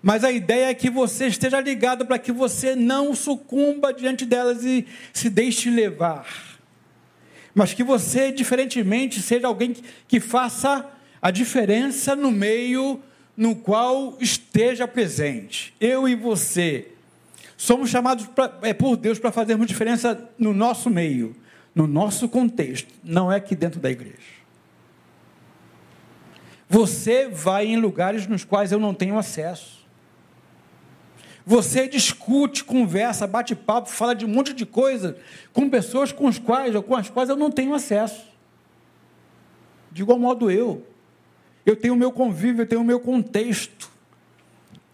[0.01, 4.65] Mas a ideia é que você esteja ligado para que você não sucumba diante delas
[4.65, 6.56] e se deixe levar.
[7.57, 10.87] Mas que você, diferentemente, seja alguém que, que faça
[11.23, 13.01] a diferença no meio
[13.35, 15.75] no qual esteja presente.
[15.81, 16.89] Eu e você
[17.57, 21.35] somos chamados pra, é, por Deus para fazermos diferença no nosso meio,
[21.75, 24.37] no nosso contexto, não é aqui dentro da igreja.
[26.69, 29.76] Você vai em lugares nos quais eu não tenho acesso.
[31.49, 35.17] Você discute, conversa, bate papo, fala de um monte de coisa
[35.53, 38.25] com pessoas com as quais ou com as quais eu não tenho acesso.
[39.93, 40.85] De igual modo eu.
[41.65, 43.89] Eu tenho o meu convívio, eu tenho o meu contexto.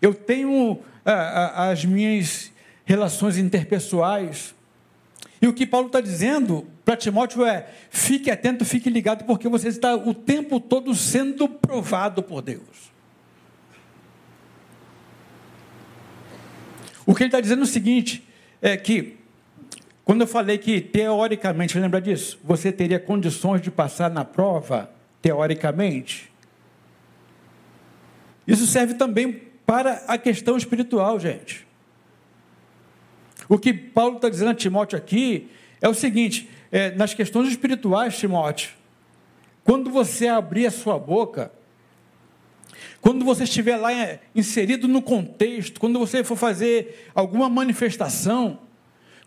[0.00, 2.52] Eu tenho ah, as minhas
[2.84, 4.54] relações interpessoais.
[5.40, 9.68] E o que Paulo está dizendo para Timóteo é: fique atento, fique ligado, porque você
[9.68, 12.91] está o tempo todo sendo provado por Deus.
[17.04, 18.26] O que ele está dizendo é o seguinte:
[18.60, 19.16] é que,
[20.04, 22.38] quando eu falei que teoricamente, lembra disso?
[22.44, 26.30] Você teria condições de passar na prova, teoricamente.
[28.46, 29.32] Isso serve também
[29.66, 31.66] para a questão espiritual, gente.
[33.48, 38.16] O que Paulo está dizendo a Timóteo aqui é o seguinte: é, nas questões espirituais,
[38.16, 38.70] Timóteo,
[39.64, 41.52] quando você abrir a sua boca,
[43.01, 48.59] quando você estiver lá é, inserido no contexto, quando você for fazer alguma manifestação,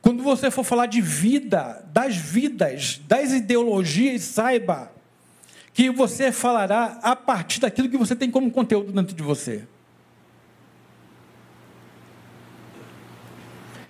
[0.01, 4.91] quando você for falar de vida, das vidas, das ideologias, saiba
[5.73, 9.67] que você falará a partir daquilo que você tem como conteúdo dentro de você.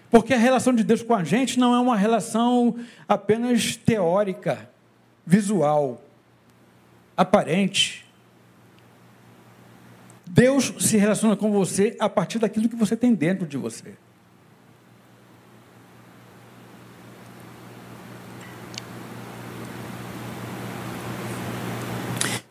[0.10, 4.70] Porque a relação de Deus com a gente não é uma relação apenas teórica,
[5.26, 6.02] visual,
[7.18, 8.05] aparente.
[10.36, 13.94] Deus se relaciona com você a partir daquilo que você tem dentro de você.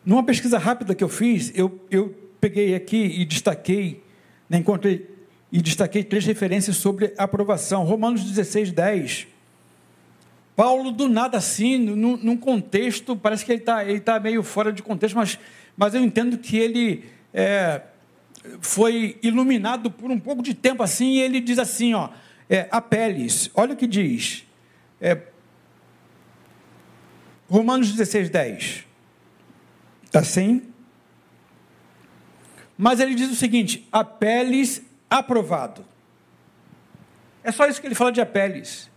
[0.03, 2.09] Numa pesquisa rápida que eu fiz, eu, eu
[2.41, 4.03] peguei aqui e destaquei,
[4.49, 5.07] né, encontrei
[5.51, 7.83] e destaquei três referências sobre aprovação.
[7.83, 9.27] Romanos 16, 10.
[10.55, 14.73] Paulo, do nada assim, num, num contexto, parece que ele está ele tá meio fora
[14.73, 15.37] de contexto, mas,
[15.77, 17.81] mas eu entendo que ele é,
[18.61, 22.09] foi iluminado por um pouco de tempo assim, e ele diz assim, ó,
[22.49, 24.45] é, Apeles, olha o que diz,
[25.01, 25.19] é,
[27.49, 28.85] Romanos 16, 10,
[30.05, 30.61] está assim?
[32.77, 35.85] Mas ele diz o seguinte, Apeles aprovado.
[37.43, 38.89] É só isso que ele fala de Apeles.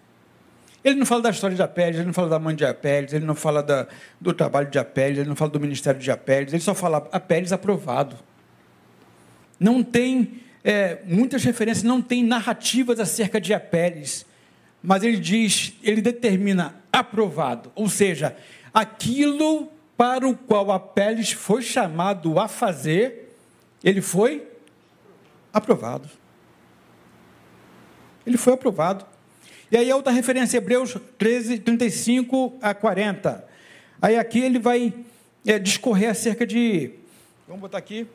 [0.82, 3.26] Ele não fala da história de Apeles, ele não fala da mãe de Apeles, ele
[3.26, 3.88] não fala da,
[4.20, 7.52] do trabalho de Apeles, ele não fala do ministério de Apeles, ele só fala Apeles
[7.52, 8.16] aprovado.
[9.58, 14.26] Não tem é, muitas referências, não tem narrativas acerca de Apeles,
[14.82, 18.36] mas ele diz, ele determina aprovado, ou seja,
[18.72, 23.34] aquilo para o qual Apeles foi chamado a fazer,
[23.82, 24.46] ele foi
[25.52, 26.08] aprovado.
[28.26, 29.06] Ele foi aprovado.
[29.70, 33.44] E aí a outra referência, Hebreus 13, 35 a 40.
[34.00, 34.94] Aí aqui ele vai
[35.46, 36.92] é, discorrer acerca de.
[37.46, 38.06] Vamos botar aqui.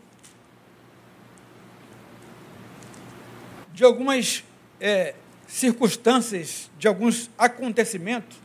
[3.73, 4.43] De algumas
[4.79, 5.15] é,
[5.47, 8.37] circunstâncias, de alguns acontecimentos,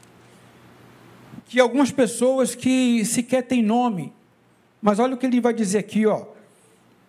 [1.47, 4.13] que algumas pessoas que sequer têm nome.
[4.81, 6.27] Mas olha o que ele vai dizer aqui, ó.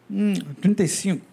[0.09, 1.25] Hum, 35.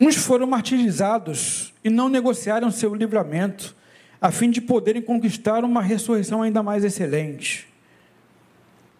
[0.00, 3.74] Uns foram martirizados e não negociaram seu livramento,
[4.20, 7.66] a fim de poderem conquistar uma ressurreição ainda mais excelente.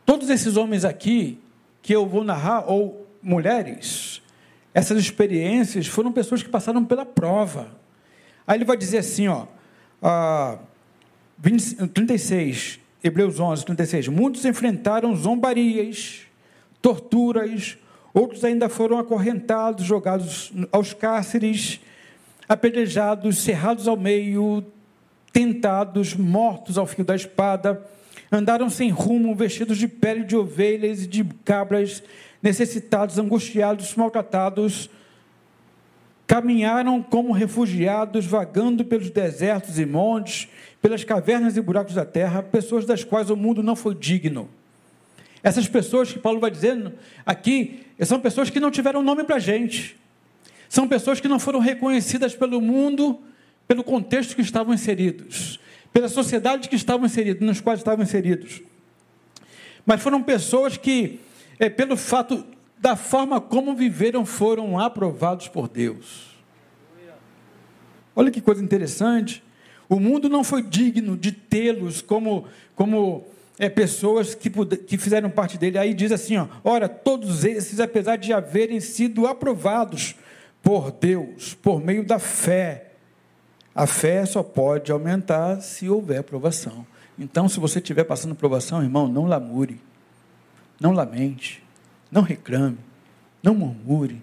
[0.06, 1.38] Todos esses homens aqui,
[1.84, 4.20] que eu vou narrar, ou mulheres,
[4.74, 7.68] essas experiências foram pessoas que passaram pela prova.
[8.44, 9.46] Aí ele vai dizer assim, ó,
[10.02, 10.58] ah,
[11.38, 14.08] 20, 36, Hebreus 11, 36.
[14.08, 16.22] Muitos enfrentaram zombarias,
[16.82, 17.78] torturas,
[18.14, 21.80] Outros ainda foram acorrentados, jogados aos cárceres,
[22.48, 24.64] apedrejados, cerrados ao meio,
[25.32, 27.84] tentados, mortos ao fio da espada.
[28.30, 32.02] Andaram sem rumo, vestidos de pele de ovelhas e de cabras,
[32.42, 34.90] necessitados, angustiados, maltratados.
[36.26, 40.48] Caminharam como refugiados, vagando pelos desertos e montes,
[40.80, 44.48] pelas cavernas e buracos da terra, pessoas das quais o mundo não foi digno.
[45.42, 46.94] Essas pessoas que Paulo vai dizendo
[47.26, 49.96] aqui, são pessoas que não tiveram nome para a gente.
[50.68, 53.20] São pessoas que não foram reconhecidas pelo mundo,
[53.68, 55.60] pelo contexto que estavam inseridos,
[55.94, 58.60] pela sociedade que estavam inseridos, nos quais estavam inseridos.
[59.86, 61.20] Mas foram pessoas que,
[61.56, 62.44] é, pelo fato
[62.76, 66.34] da forma como viveram, foram aprovados por Deus.
[68.16, 69.40] Olha que coisa interessante.
[69.88, 73.24] O mundo não foi digno de tê-los como, como
[73.56, 75.78] é, pessoas que, que fizeram parte dele.
[75.78, 80.16] Aí diz assim: ó, ora, todos esses, apesar de haverem sido aprovados
[80.60, 82.93] por Deus, por meio da fé,
[83.74, 86.86] a fé só pode aumentar se houver aprovação.
[87.18, 89.80] Então, se você estiver passando aprovação, irmão, não lamure,
[90.80, 91.62] não lamente,
[92.10, 92.78] Não reclame,
[93.42, 94.22] não murmure,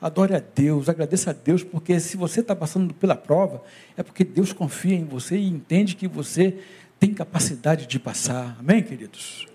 [0.00, 3.62] adore a Deus, agradeça a Deus, porque se você está passando pela prova,
[3.96, 6.58] é porque Deus confia em você e entende que você
[7.00, 8.56] tem capacidade de passar.
[8.60, 9.46] Amém, queridos?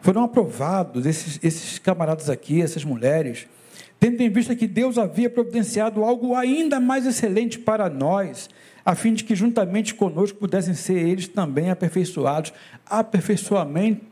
[0.00, 3.48] Foram aprovados esses, esses camaradas aqui, essas mulheres,
[3.98, 8.48] tendo em vista que Deus havia providenciado algo ainda mais excelente para nós,
[8.84, 12.52] a fim de que juntamente conosco pudessem ser eles também aperfeiçoados,
[12.86, 14.04] aperfeiçoamento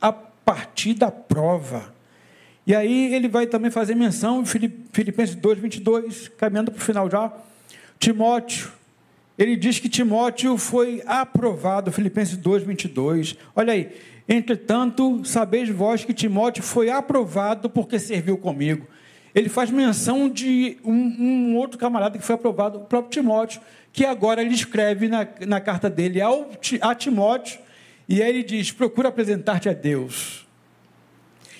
[0.00, 1.94] a partir da prova.
[2.66, 7.32] E aí ele vai também fazer menção, Filipenses 2, 22, caminhando para o final já,
[7.98, 8.70] Timóteo,
[9.38, 13.88] ele diz que Timóteo foi aprovado, Filipenses 2, 22, olha aí,
[14.28, 18.86] entretanto, sabeis vós que Timóteo foi aprovado porque serviu comigo,
[19.34, 23.60] ele faz menção de um, um, outro camarada que foi aprovado, o próprio Timóteo,
[23.92, 26.50] que agora ele escreve na, na carta dele ao,
[26.80, 27.60] a Timóteo,
[28.08, 30.46] e aí ele diz: procura apresentar-te a Deus.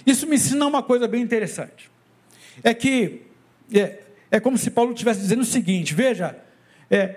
[0.06, 1.90] Isso me ensina uma coisa bem interessante.
[2.64, 3.22] É que
[3.72, 3.98] é,
[4.30, 6.36] é como se Paulo estivesse dizendo o seguinte: veja,
[6.90, 7.16] é,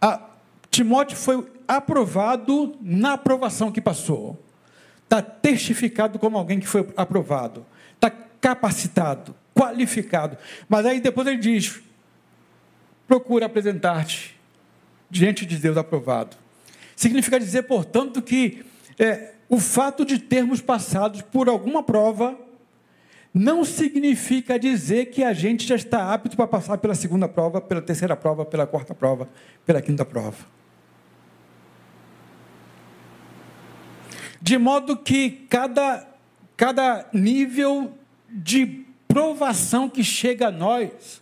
[0.00, 0.28] a,
[0.70, 4.40] Timóteo foi aprovado na aprovação que passou.
[5.02, 7.66] Está testificado como alguém que foi aprovado.
[7.96, 8.10] Está
[8.40, 10.36] capacitado, qualificado.
[10.68, 11.80] Mas aí depois ele diz:
[13.06, 14.38] procura apresentar-te
[15.10, 16.36] diante de Deus aprovado.
[16.94, 18.64] Significa dizer, portanto, que
[18.98, 22.38] é, o fato de termos passado por alguma prova
[23.32, 27.80] não significa dizer que a gente já está apto para passar pela segunda prova, pela
[27.80, 29.28] terceira prova, pela quarta prova,
[29.64, 30.44] pela quinta prova.
[34.42, 36.08] De modo que cada,
[36.56, 37.92] cada nível
[38.28, 41.20] de provação que chega a nós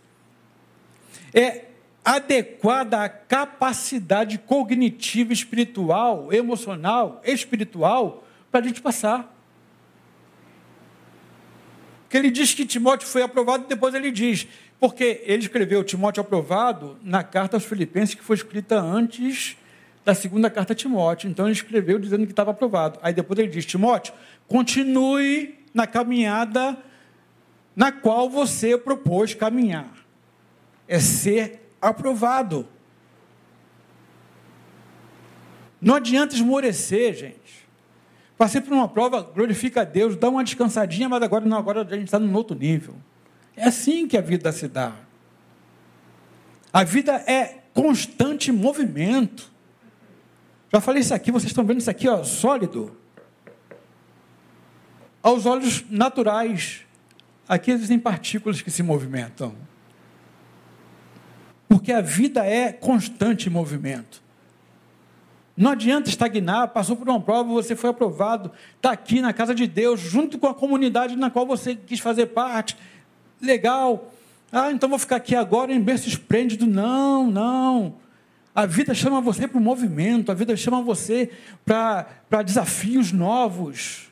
[1.33, 1.65] é
[2.05, 9.35] adequada à capacidade cognitiva, espiritual, emocional, espiritual, para a gente passar.
[12.03, 14.47] Porque ele diz que Timóteo foi aprovado, depois ele diz,
[14.79, 19.57] porque ele escreveu Timóteo aprovado na carta aos Filipenses, que foi escrita antes
[20.05, 21.29] da segunda carta a Timóteo.
[21.29, 22.99] Então ele escreveu dizendo que estava aprovado.
[23.03, 24.13] Aí depois ele diz: Timóteo,
[24.47, 26.75] continue na caminhada
[27.79, 29.89] na qual você propôs caminhar.
[30.85, 32.67] É ser aprovado.
[35.79, 37.65] Não adianta esmorecer, gente.
[38.37, 41.95] Passei por uma prova, glorifica a Deus, dá uma descansadinha, mas agora não, agora a
[41.95, 42.95] gente está num outro nível.
[43.55, 44.93] É assim que a vida se dá.
[46.73, 49.49] A vida é constante movimento.
[50.69, 52.93] Já falei isso aqui, vocês estão vendo isso aqui, ó, sólido.
[55.23, 56.85] Aos olhos naturais,
[57.49, 59.55] aqui existem partículas que se movimentam.
[61.67, 64.21] Porque a vida é constante movimento.
[65.57, 69.67] Não adianta estagnar, passou por uma prova, você foi aprovado, está aqui na casa de
[69.67, 72.77] Deus, junto com a comunidade na qual você quis fazer parte.
[73.41, 74.13] Legal.
[74.51, 76.65] Ah, então vou ficar aqui agora em berço esplêndido.
[76.65, 77.95] Não, não.
[78.55, 81.31] A vida chama você para o movimento, a vida chama você
[81.65, 84.08] para, para desafios novos.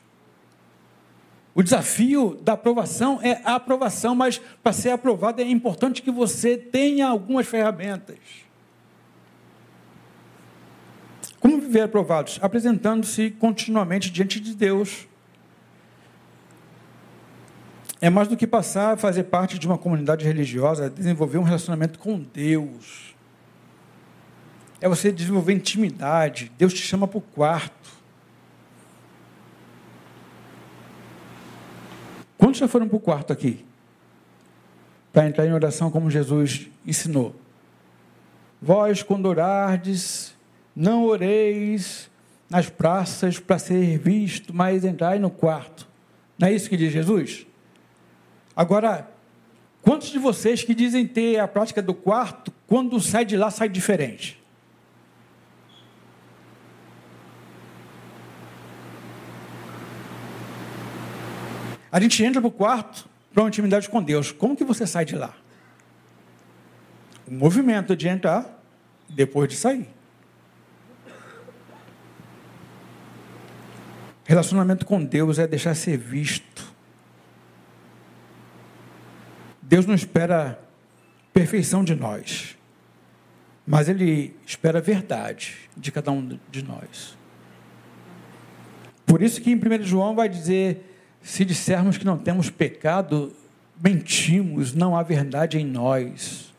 [1.58, 6.56] O desafio da aprovação é a aprovação, mas para ser aprovado é importante que você
[6.56, 8.16] tenha algumas ferramentas.
[11.40, 12.38] Como viver aprovados?
[12.40, 15.08] Apresentando-se continuamente diante de Deus.
[18.00, 21.42] É mais do que passar a fazer parte de uma comunidade religiosa, é desenvolver um
[21.42, 23.16] relacionamento com Deus.
[24.80, 26.52] É você desenvolver intimidade.
[26.56, 27.77] Deus te chama para o quarto.
[32.48, 33.62] Quantos já foram para o quarto aqui?
[35.12, 37.36] Para entrar em oração como Jesus ensinou.
[38.62, 40.34] Vós, quando orardes,
[40.74, 42.08] não oreis
[42.48, 45.86] nas praças para ser visto, mas entrai no quarto.
[46.38, 47.46] Não é isso que diz Jesus?
[48.56, 49.10] Agora,
[49.82, 53.68] quantos de vocês que dizem ter a prática do quarto, quando sai de lá, sai
[53.68, 54.37] diferente?
[61.90, 64.32] A gente entra para o quarto para uma intimidade com Deus.
[64.32, 65.34] Como que você sai de lá?
[67.26, 68.62] O movimento de entrar
[69.08, 69.88] depois de sair.
[74.24, 76.74] Relacionamento com Deus é deixar ser visto.
[79.62, 80.60] Deus não espera
[81.32, 82.56] perfeição de nós,
[83.66, 87.16] mas Ele espera a verdade de cada um de nós.
[89.06, 93.32] Por isso que em 1 João vai dizer se dissermos que não temos pecado,
[93.82, 96.52] mentimos, não há verdade em nós.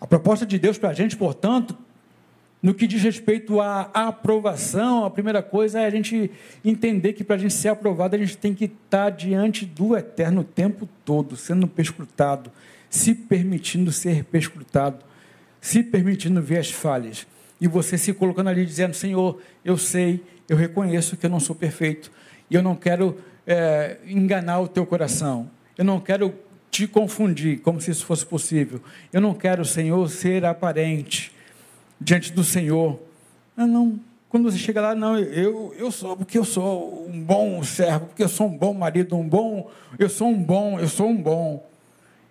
[0.00, 1.76] A proposta de Deus para a gente, portanto,
[2.62, 6.30] no que diz respeito à aprovação, a primeira coisa é a gente
[6.64, 10.40] entender que para a gente ser aprovado, a gente tem que estar diante do eterno
[10.40, 12.50] o tempo todo, sendo perscrutado,
[12.90, 15.04] se permitindo ser perscrutado,
[15.60, 17.26] se permitindo ver as falhas.
[17.60, 21.54] E você se colocando ali dizendo: Senhor, eu sei, eu reconheço que eu não sou
[21.54, 22.10] perfeito,
[22.50, 26.34] e eu não quero é, enganar o teu coração, eu não quero
[26.70, 28.80] te confundir, como se isso fosse possível,
[29.12, 31.32] eu não quero, Senhor, ser aparente
[32.00, 33.00] diante do Senhor.
[33.56, 33.98] Ah, não.
[34.28, 38.22] Quando você chega lá, não, eu, eu sou, porque eu sou um bom servo, porque
[38.22, 41.66] eu sou um bom marido, um bom, eu sou um bom, eu sou um bom.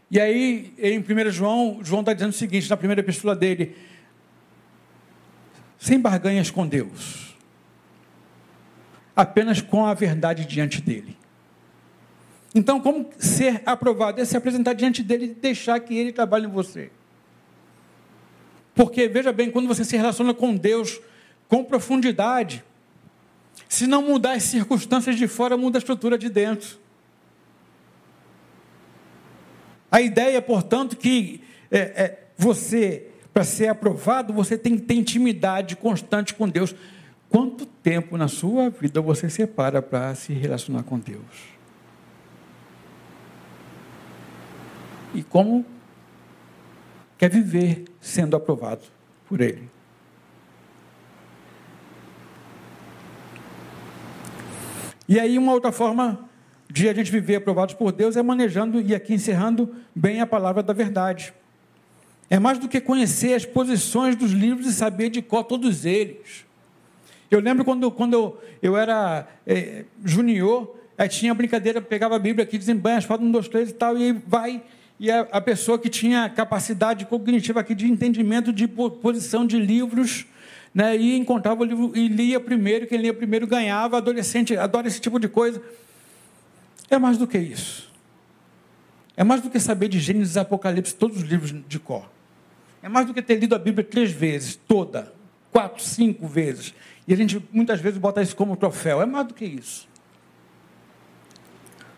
[0.09, 3.75] E aí, em 1 João, João está dizendo o seguinte, na primeira epístola dele,
[5.79, 7.35] sem barganhas com Deus,
[9.15, 11.17] apenas com a verdade diante dele.
[12.53, 14.19] Então, como ser aprovado?
[14.19, 16.89] É se apresentar diante dele e deixar que ele trabalhe em você.
[18.73, 20.99] Porque, veja bem, quando você se relaciona com Deus
[21.47, 22.63] com profundidade,
[23.69, 26.77] se não mudar as circunstâncias de fora, muda a estrutura de dentro.
[29.91, 33.07] A ideia, portanto, que é, é, você,
[33.37, 36.73] para ser aprovado, você tem que ter intimidade constante com Deus.
[37.29, 41.21] Quanto tempo na sua vida você separa para se relacionar com Deus?
[45.13, 45.63] E como
[47.15, 48.81] quer viver sendo aprovado
[49.29, 49.69] por Ele.
[55.07, 56.27] E aí, uma outra forma
[56.67, 60.63] de a gente viver aprovados por Deus é manejando, e aqui encerrando, bem a palavra
[60.63, 61.35] da verdade.
[62.29, 66.45] É mais do que conhecer as posições dos livros e saber de qual todos eles.
[67.31, 72.43] Eu lembro quando, quando eu, eu era é, junior, aí tinha brincadeira, pegava a Bíblia
[72.43, 74.61] aqui, desembanha, fala um, dois, três e tal, e aí vai
[74.99, 80.25] e a, a pessoa que tinha capacidade cognitiva aqui de entendimento de posição de livros,
[80.73, 84.99] né, e encontrava o livro e lia primeiro, quem lia primeiro ganhava, adolescente adora esse
[84.99, 85.61] tipo de coisa.
[86.89, 87.91] É mais do que isso.
[89.15, 92.16] É mais do que saber de Gênesis Apocalipse, todos os livros de cor.
[92.81, 95.13] É mais do que ter lido a Bíblia três vezes, toda,
[95.51, 96.73] quatro, cinco vezes.
[97.07, 99.01] E a gente muitas vezes bota isso como troféu.
[99.01, 99.87] É mais do que isso.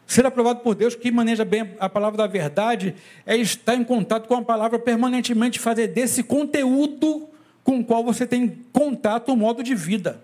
[0.06, 4.28] Ser aprovado por Deus, que maneja bem a palavra da verdade, é estar em contato
[4.28, 7.30] com a palavra permanentemente, fazer desse conteúdo
[7.64, 10.24] com o qual você tem contato o modo de vida.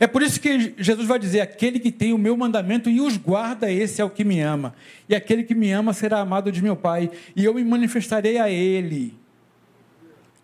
[0.00, 3.16] É por isso que Jesus vai dizer: aquele que tem o meu mandamento e os
[3.16, 4.74] guarda, esse é o que me ama.
[5.08, 8.48] E aquele que me ama será amado de meu Pai, e eu me manifestarei a
[8.48, 9.14] ele.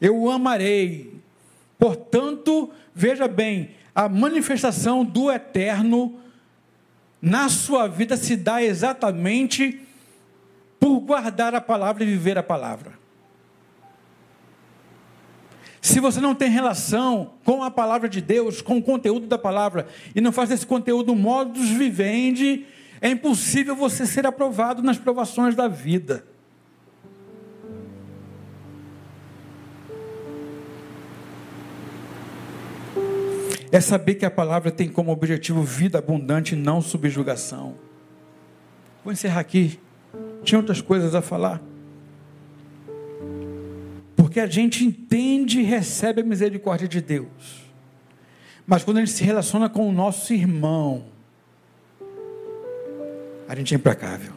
[0.01, 1.15] Eu o amarei.
[1.79, 6.21] Portanto, veja bem, a manifestação do eterno
[7.21, 9.81] na sua vida se dá exatamente
[10.79, 12.98] por guardar a palavra e viver a palavra.
[15.89, 19.87] Se você não tem relação com a palavra de Deus, com o conteúdo da palavra,
[20.15, 22.67] e não faz desse conteúdo modus vivendi,
[23.01, 26.25] é impossível você ser aprovado nas provações da vida.
[33.71, 37.75] é saber que a palavra tem como objetivo vida abundante e não subjugação.
[39.05, 39.79] Vou encerrar aqui.
[40.43, 41.61] Tinha outras coisas a falar.
[44.29, 47.65] Porque a gente entende e recebe a misericórdia de Deus.
[48.67, 51.07] Mas quando a gente se relaciona com o nosso irmão,
[53.49, 54.35] a gente é implacável.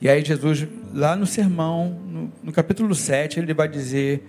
[0.00, 4.20] E aí Jesus, lá no sermão, no, no capítulo 7, ele vai dizer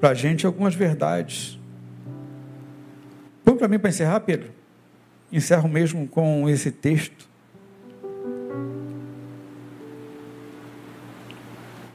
[0.00, 1.60] para a gente algumas verdades.
[3.44, 4.50] Põe para mim para encerrar, Pedro.
[5.30, 7.30] Encerro mesmo com esse texto.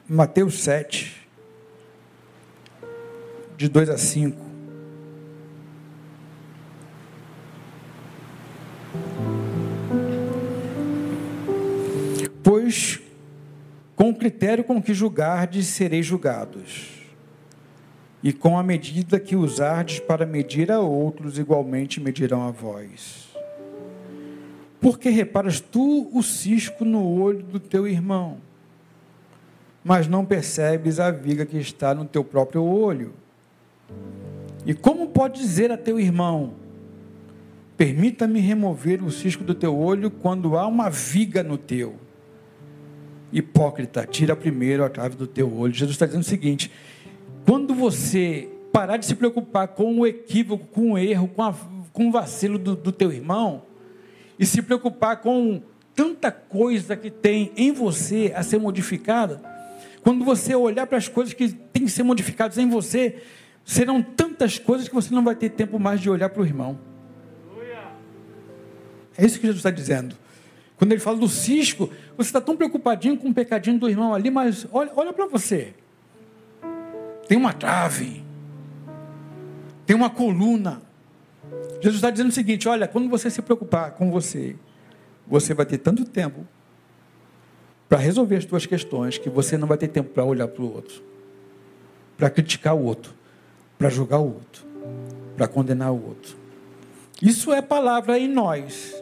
[0.10, 1.28] Mateus 7,
[3.58, 4.38] de 2 a 5.
[12.42, 13.02] Pois
[13.98, 17.02] com o critério com que julgardes, sereis julgados
[18.24, 23.28] e com a medida que usardes para medir a outros, igualmente medirão a vós.
[24.80, 28.38] Porque reparas tu o cisco no olho do teu irmão,
[29.88, 33.14] mas não percebes a viga que está no teu próprio olho?
[34.66, 36.56] E como pode dizer a teu irmão:
[37.78, 41.96] Permita-me remover o cisco do teu olho quando há uma viga no teu?
[43.32, 45.74] Hipócrita, tira primeiro a trave do teu olho.
[45.74, 46.70] Jesus está dizendo o seguinte:
[47.46, 51.56] quando você parar de se preocupar com o equívoco, com o erro, com, a,
[51.94, 53.62] com o vacilo do, do teu irmão,
[54.38, 55.62] e se preocupar com
[55.96, 59.56] tanta coisa que tem em você a ser modificada,
[60.08, 63.22] Quando você olhar para as coisas que têm que ser modificadas em você,
[63.66, 66.80] serão tantas coisas que você não vai ter tempo mais de olhar para o irmão.
[69.18, 70.16] É isso que Jesus está dizendo.
[70.78, 74.32] Quando ele fala do cisco, você está tão preocupadinho com o pecadinho do irmão ali,
[74.32, 75.74] mas olha, olha para você.
[77.28, 78.24] Tem uma trave,
[79.86, 80.82] tem uma coluna.
[81.82, 84.56] Jesus está dizendo o seguinte: olha, quando você se preocupar com você,
[85.28, 86.48] você vai ter tanto tempo
[87.88, 90.74] para resolver as suas questões que você não vai ter tempo para olhar para o
[90.74, 91.02] outro,
[92.18, 93.14] para criticar o outro,
[93.78, 94.66] para julgar o outro,
[95.36, 96.36] para condenar o outro.
[97.22, 99.02] Isso é palavra em nós.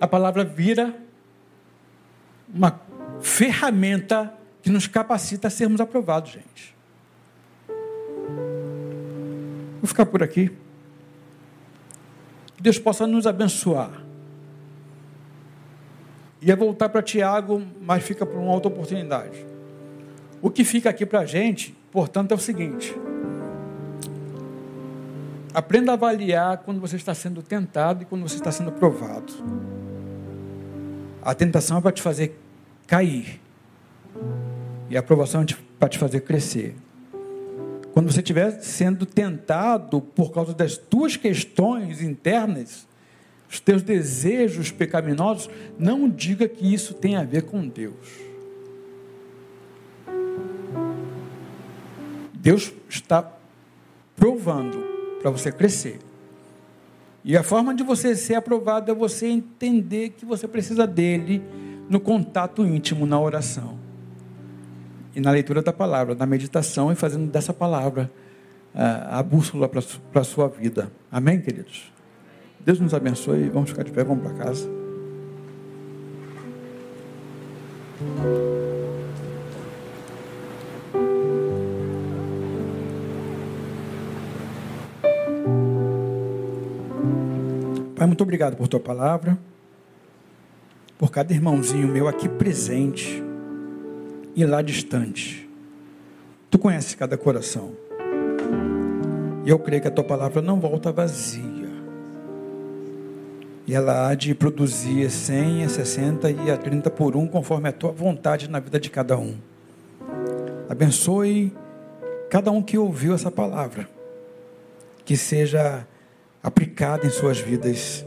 [0.00, 0.94] A palavra vira
[2.52, 2.80] uma
[3.20, 4.32] ferramenta
[4.62, 6.76] que nos capacita a sermos aprovados, gente.
[9.80, 10.50] Vou ficar por aqui.
[12.56, 14.07] Que Deus possa nos abençoar.
[16.40, 19.44] Ia voltar para Tiago, mas fica para uma outra oportunidade.
[20.40, 22.94] O que fica aqui para a gente, portanto, é o seguinte:
[25.52, 29.32] aprenda a avaliar quando você está sendo tentado e quando você está sendo provado.
[31.20, 32.38] A tentação é para te fazer
[32.86, 33.40] cair,
[34.88, 35.46] e a aprovação é
[35.78, 36.74] para te fazer crescer.
[37.92, 42.87] Quando você estiver sendo tentado por causa das tuas questões internas,
[43.50, 48.28] os teus desejos pecaminosos, não diga que isso tem a ver com Deus.
[52.34, 53.30] Deus está
[54.14, 54.78] provando
[55.20, 55.98] para você crescer.
[57.24, 61.42] E a forma de você ser aprovado é você entender que você precisa dele
[61.88, 63.78] no contato íntimo, na oração.
[65.14, 68.10] E na leitura da palavra, na meditação e fazendo dessa palavra
[68.74, 70.92] a, a bússola para a sua vida.
[71.10, 71.97] Amém, queridos?
[72.68, 73.48] Deus nos abençoe.
[73.48, 74.68] Vamos ficar de pé, vamos para casa.
[87.96, 89.38] Pai, muito obrigado por tua palavra,
[90.98, 93.22] por cada irmãozinho meu aqui presente
[94.36, 95.48] e lá distante.
[96.50, 97.72] Tu conheces cada coração.
[99.46, 101.47] E eu creio que a tua palavra não volta vazia
[103.68, 107.68] e ela há de produzir a 100, a 60 e a 30 por um, conforme
[107.68, 109.36] a tua vontade na vida de cada um.
[110.70, 111.52] Abençoe
[112.30, 113.86] cada um que ouviu essa palavra,
[115.04, 115.86] que seja
[116.42, 118.06] aplicada em suas vidas.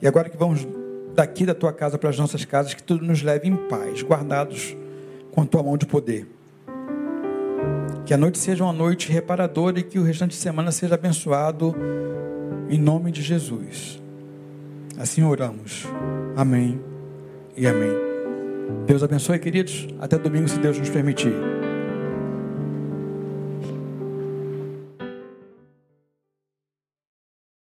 [0.00, 0.66] E agora que vamos
[1.14, 4.74] daqui da tua casa para as nossas casas, que tudo nos leve em paz, guardados
[5.30, 6.26] com a tua mão de poder.
[8.06, 11.74] Que a noite seja uma noite reparadora e que o restante de semana seja abençoado
[12.70, 14.01] em nome de Jesus.
[15.02, 15.84] Assim oramos.
[16.36, 16.80] Amém
[17.56, 17.90] e amém.
[18.86, 19.88] Deus abençoe, queridos.
[19.98, 21.34] Até domingo, se Deus nos permitir.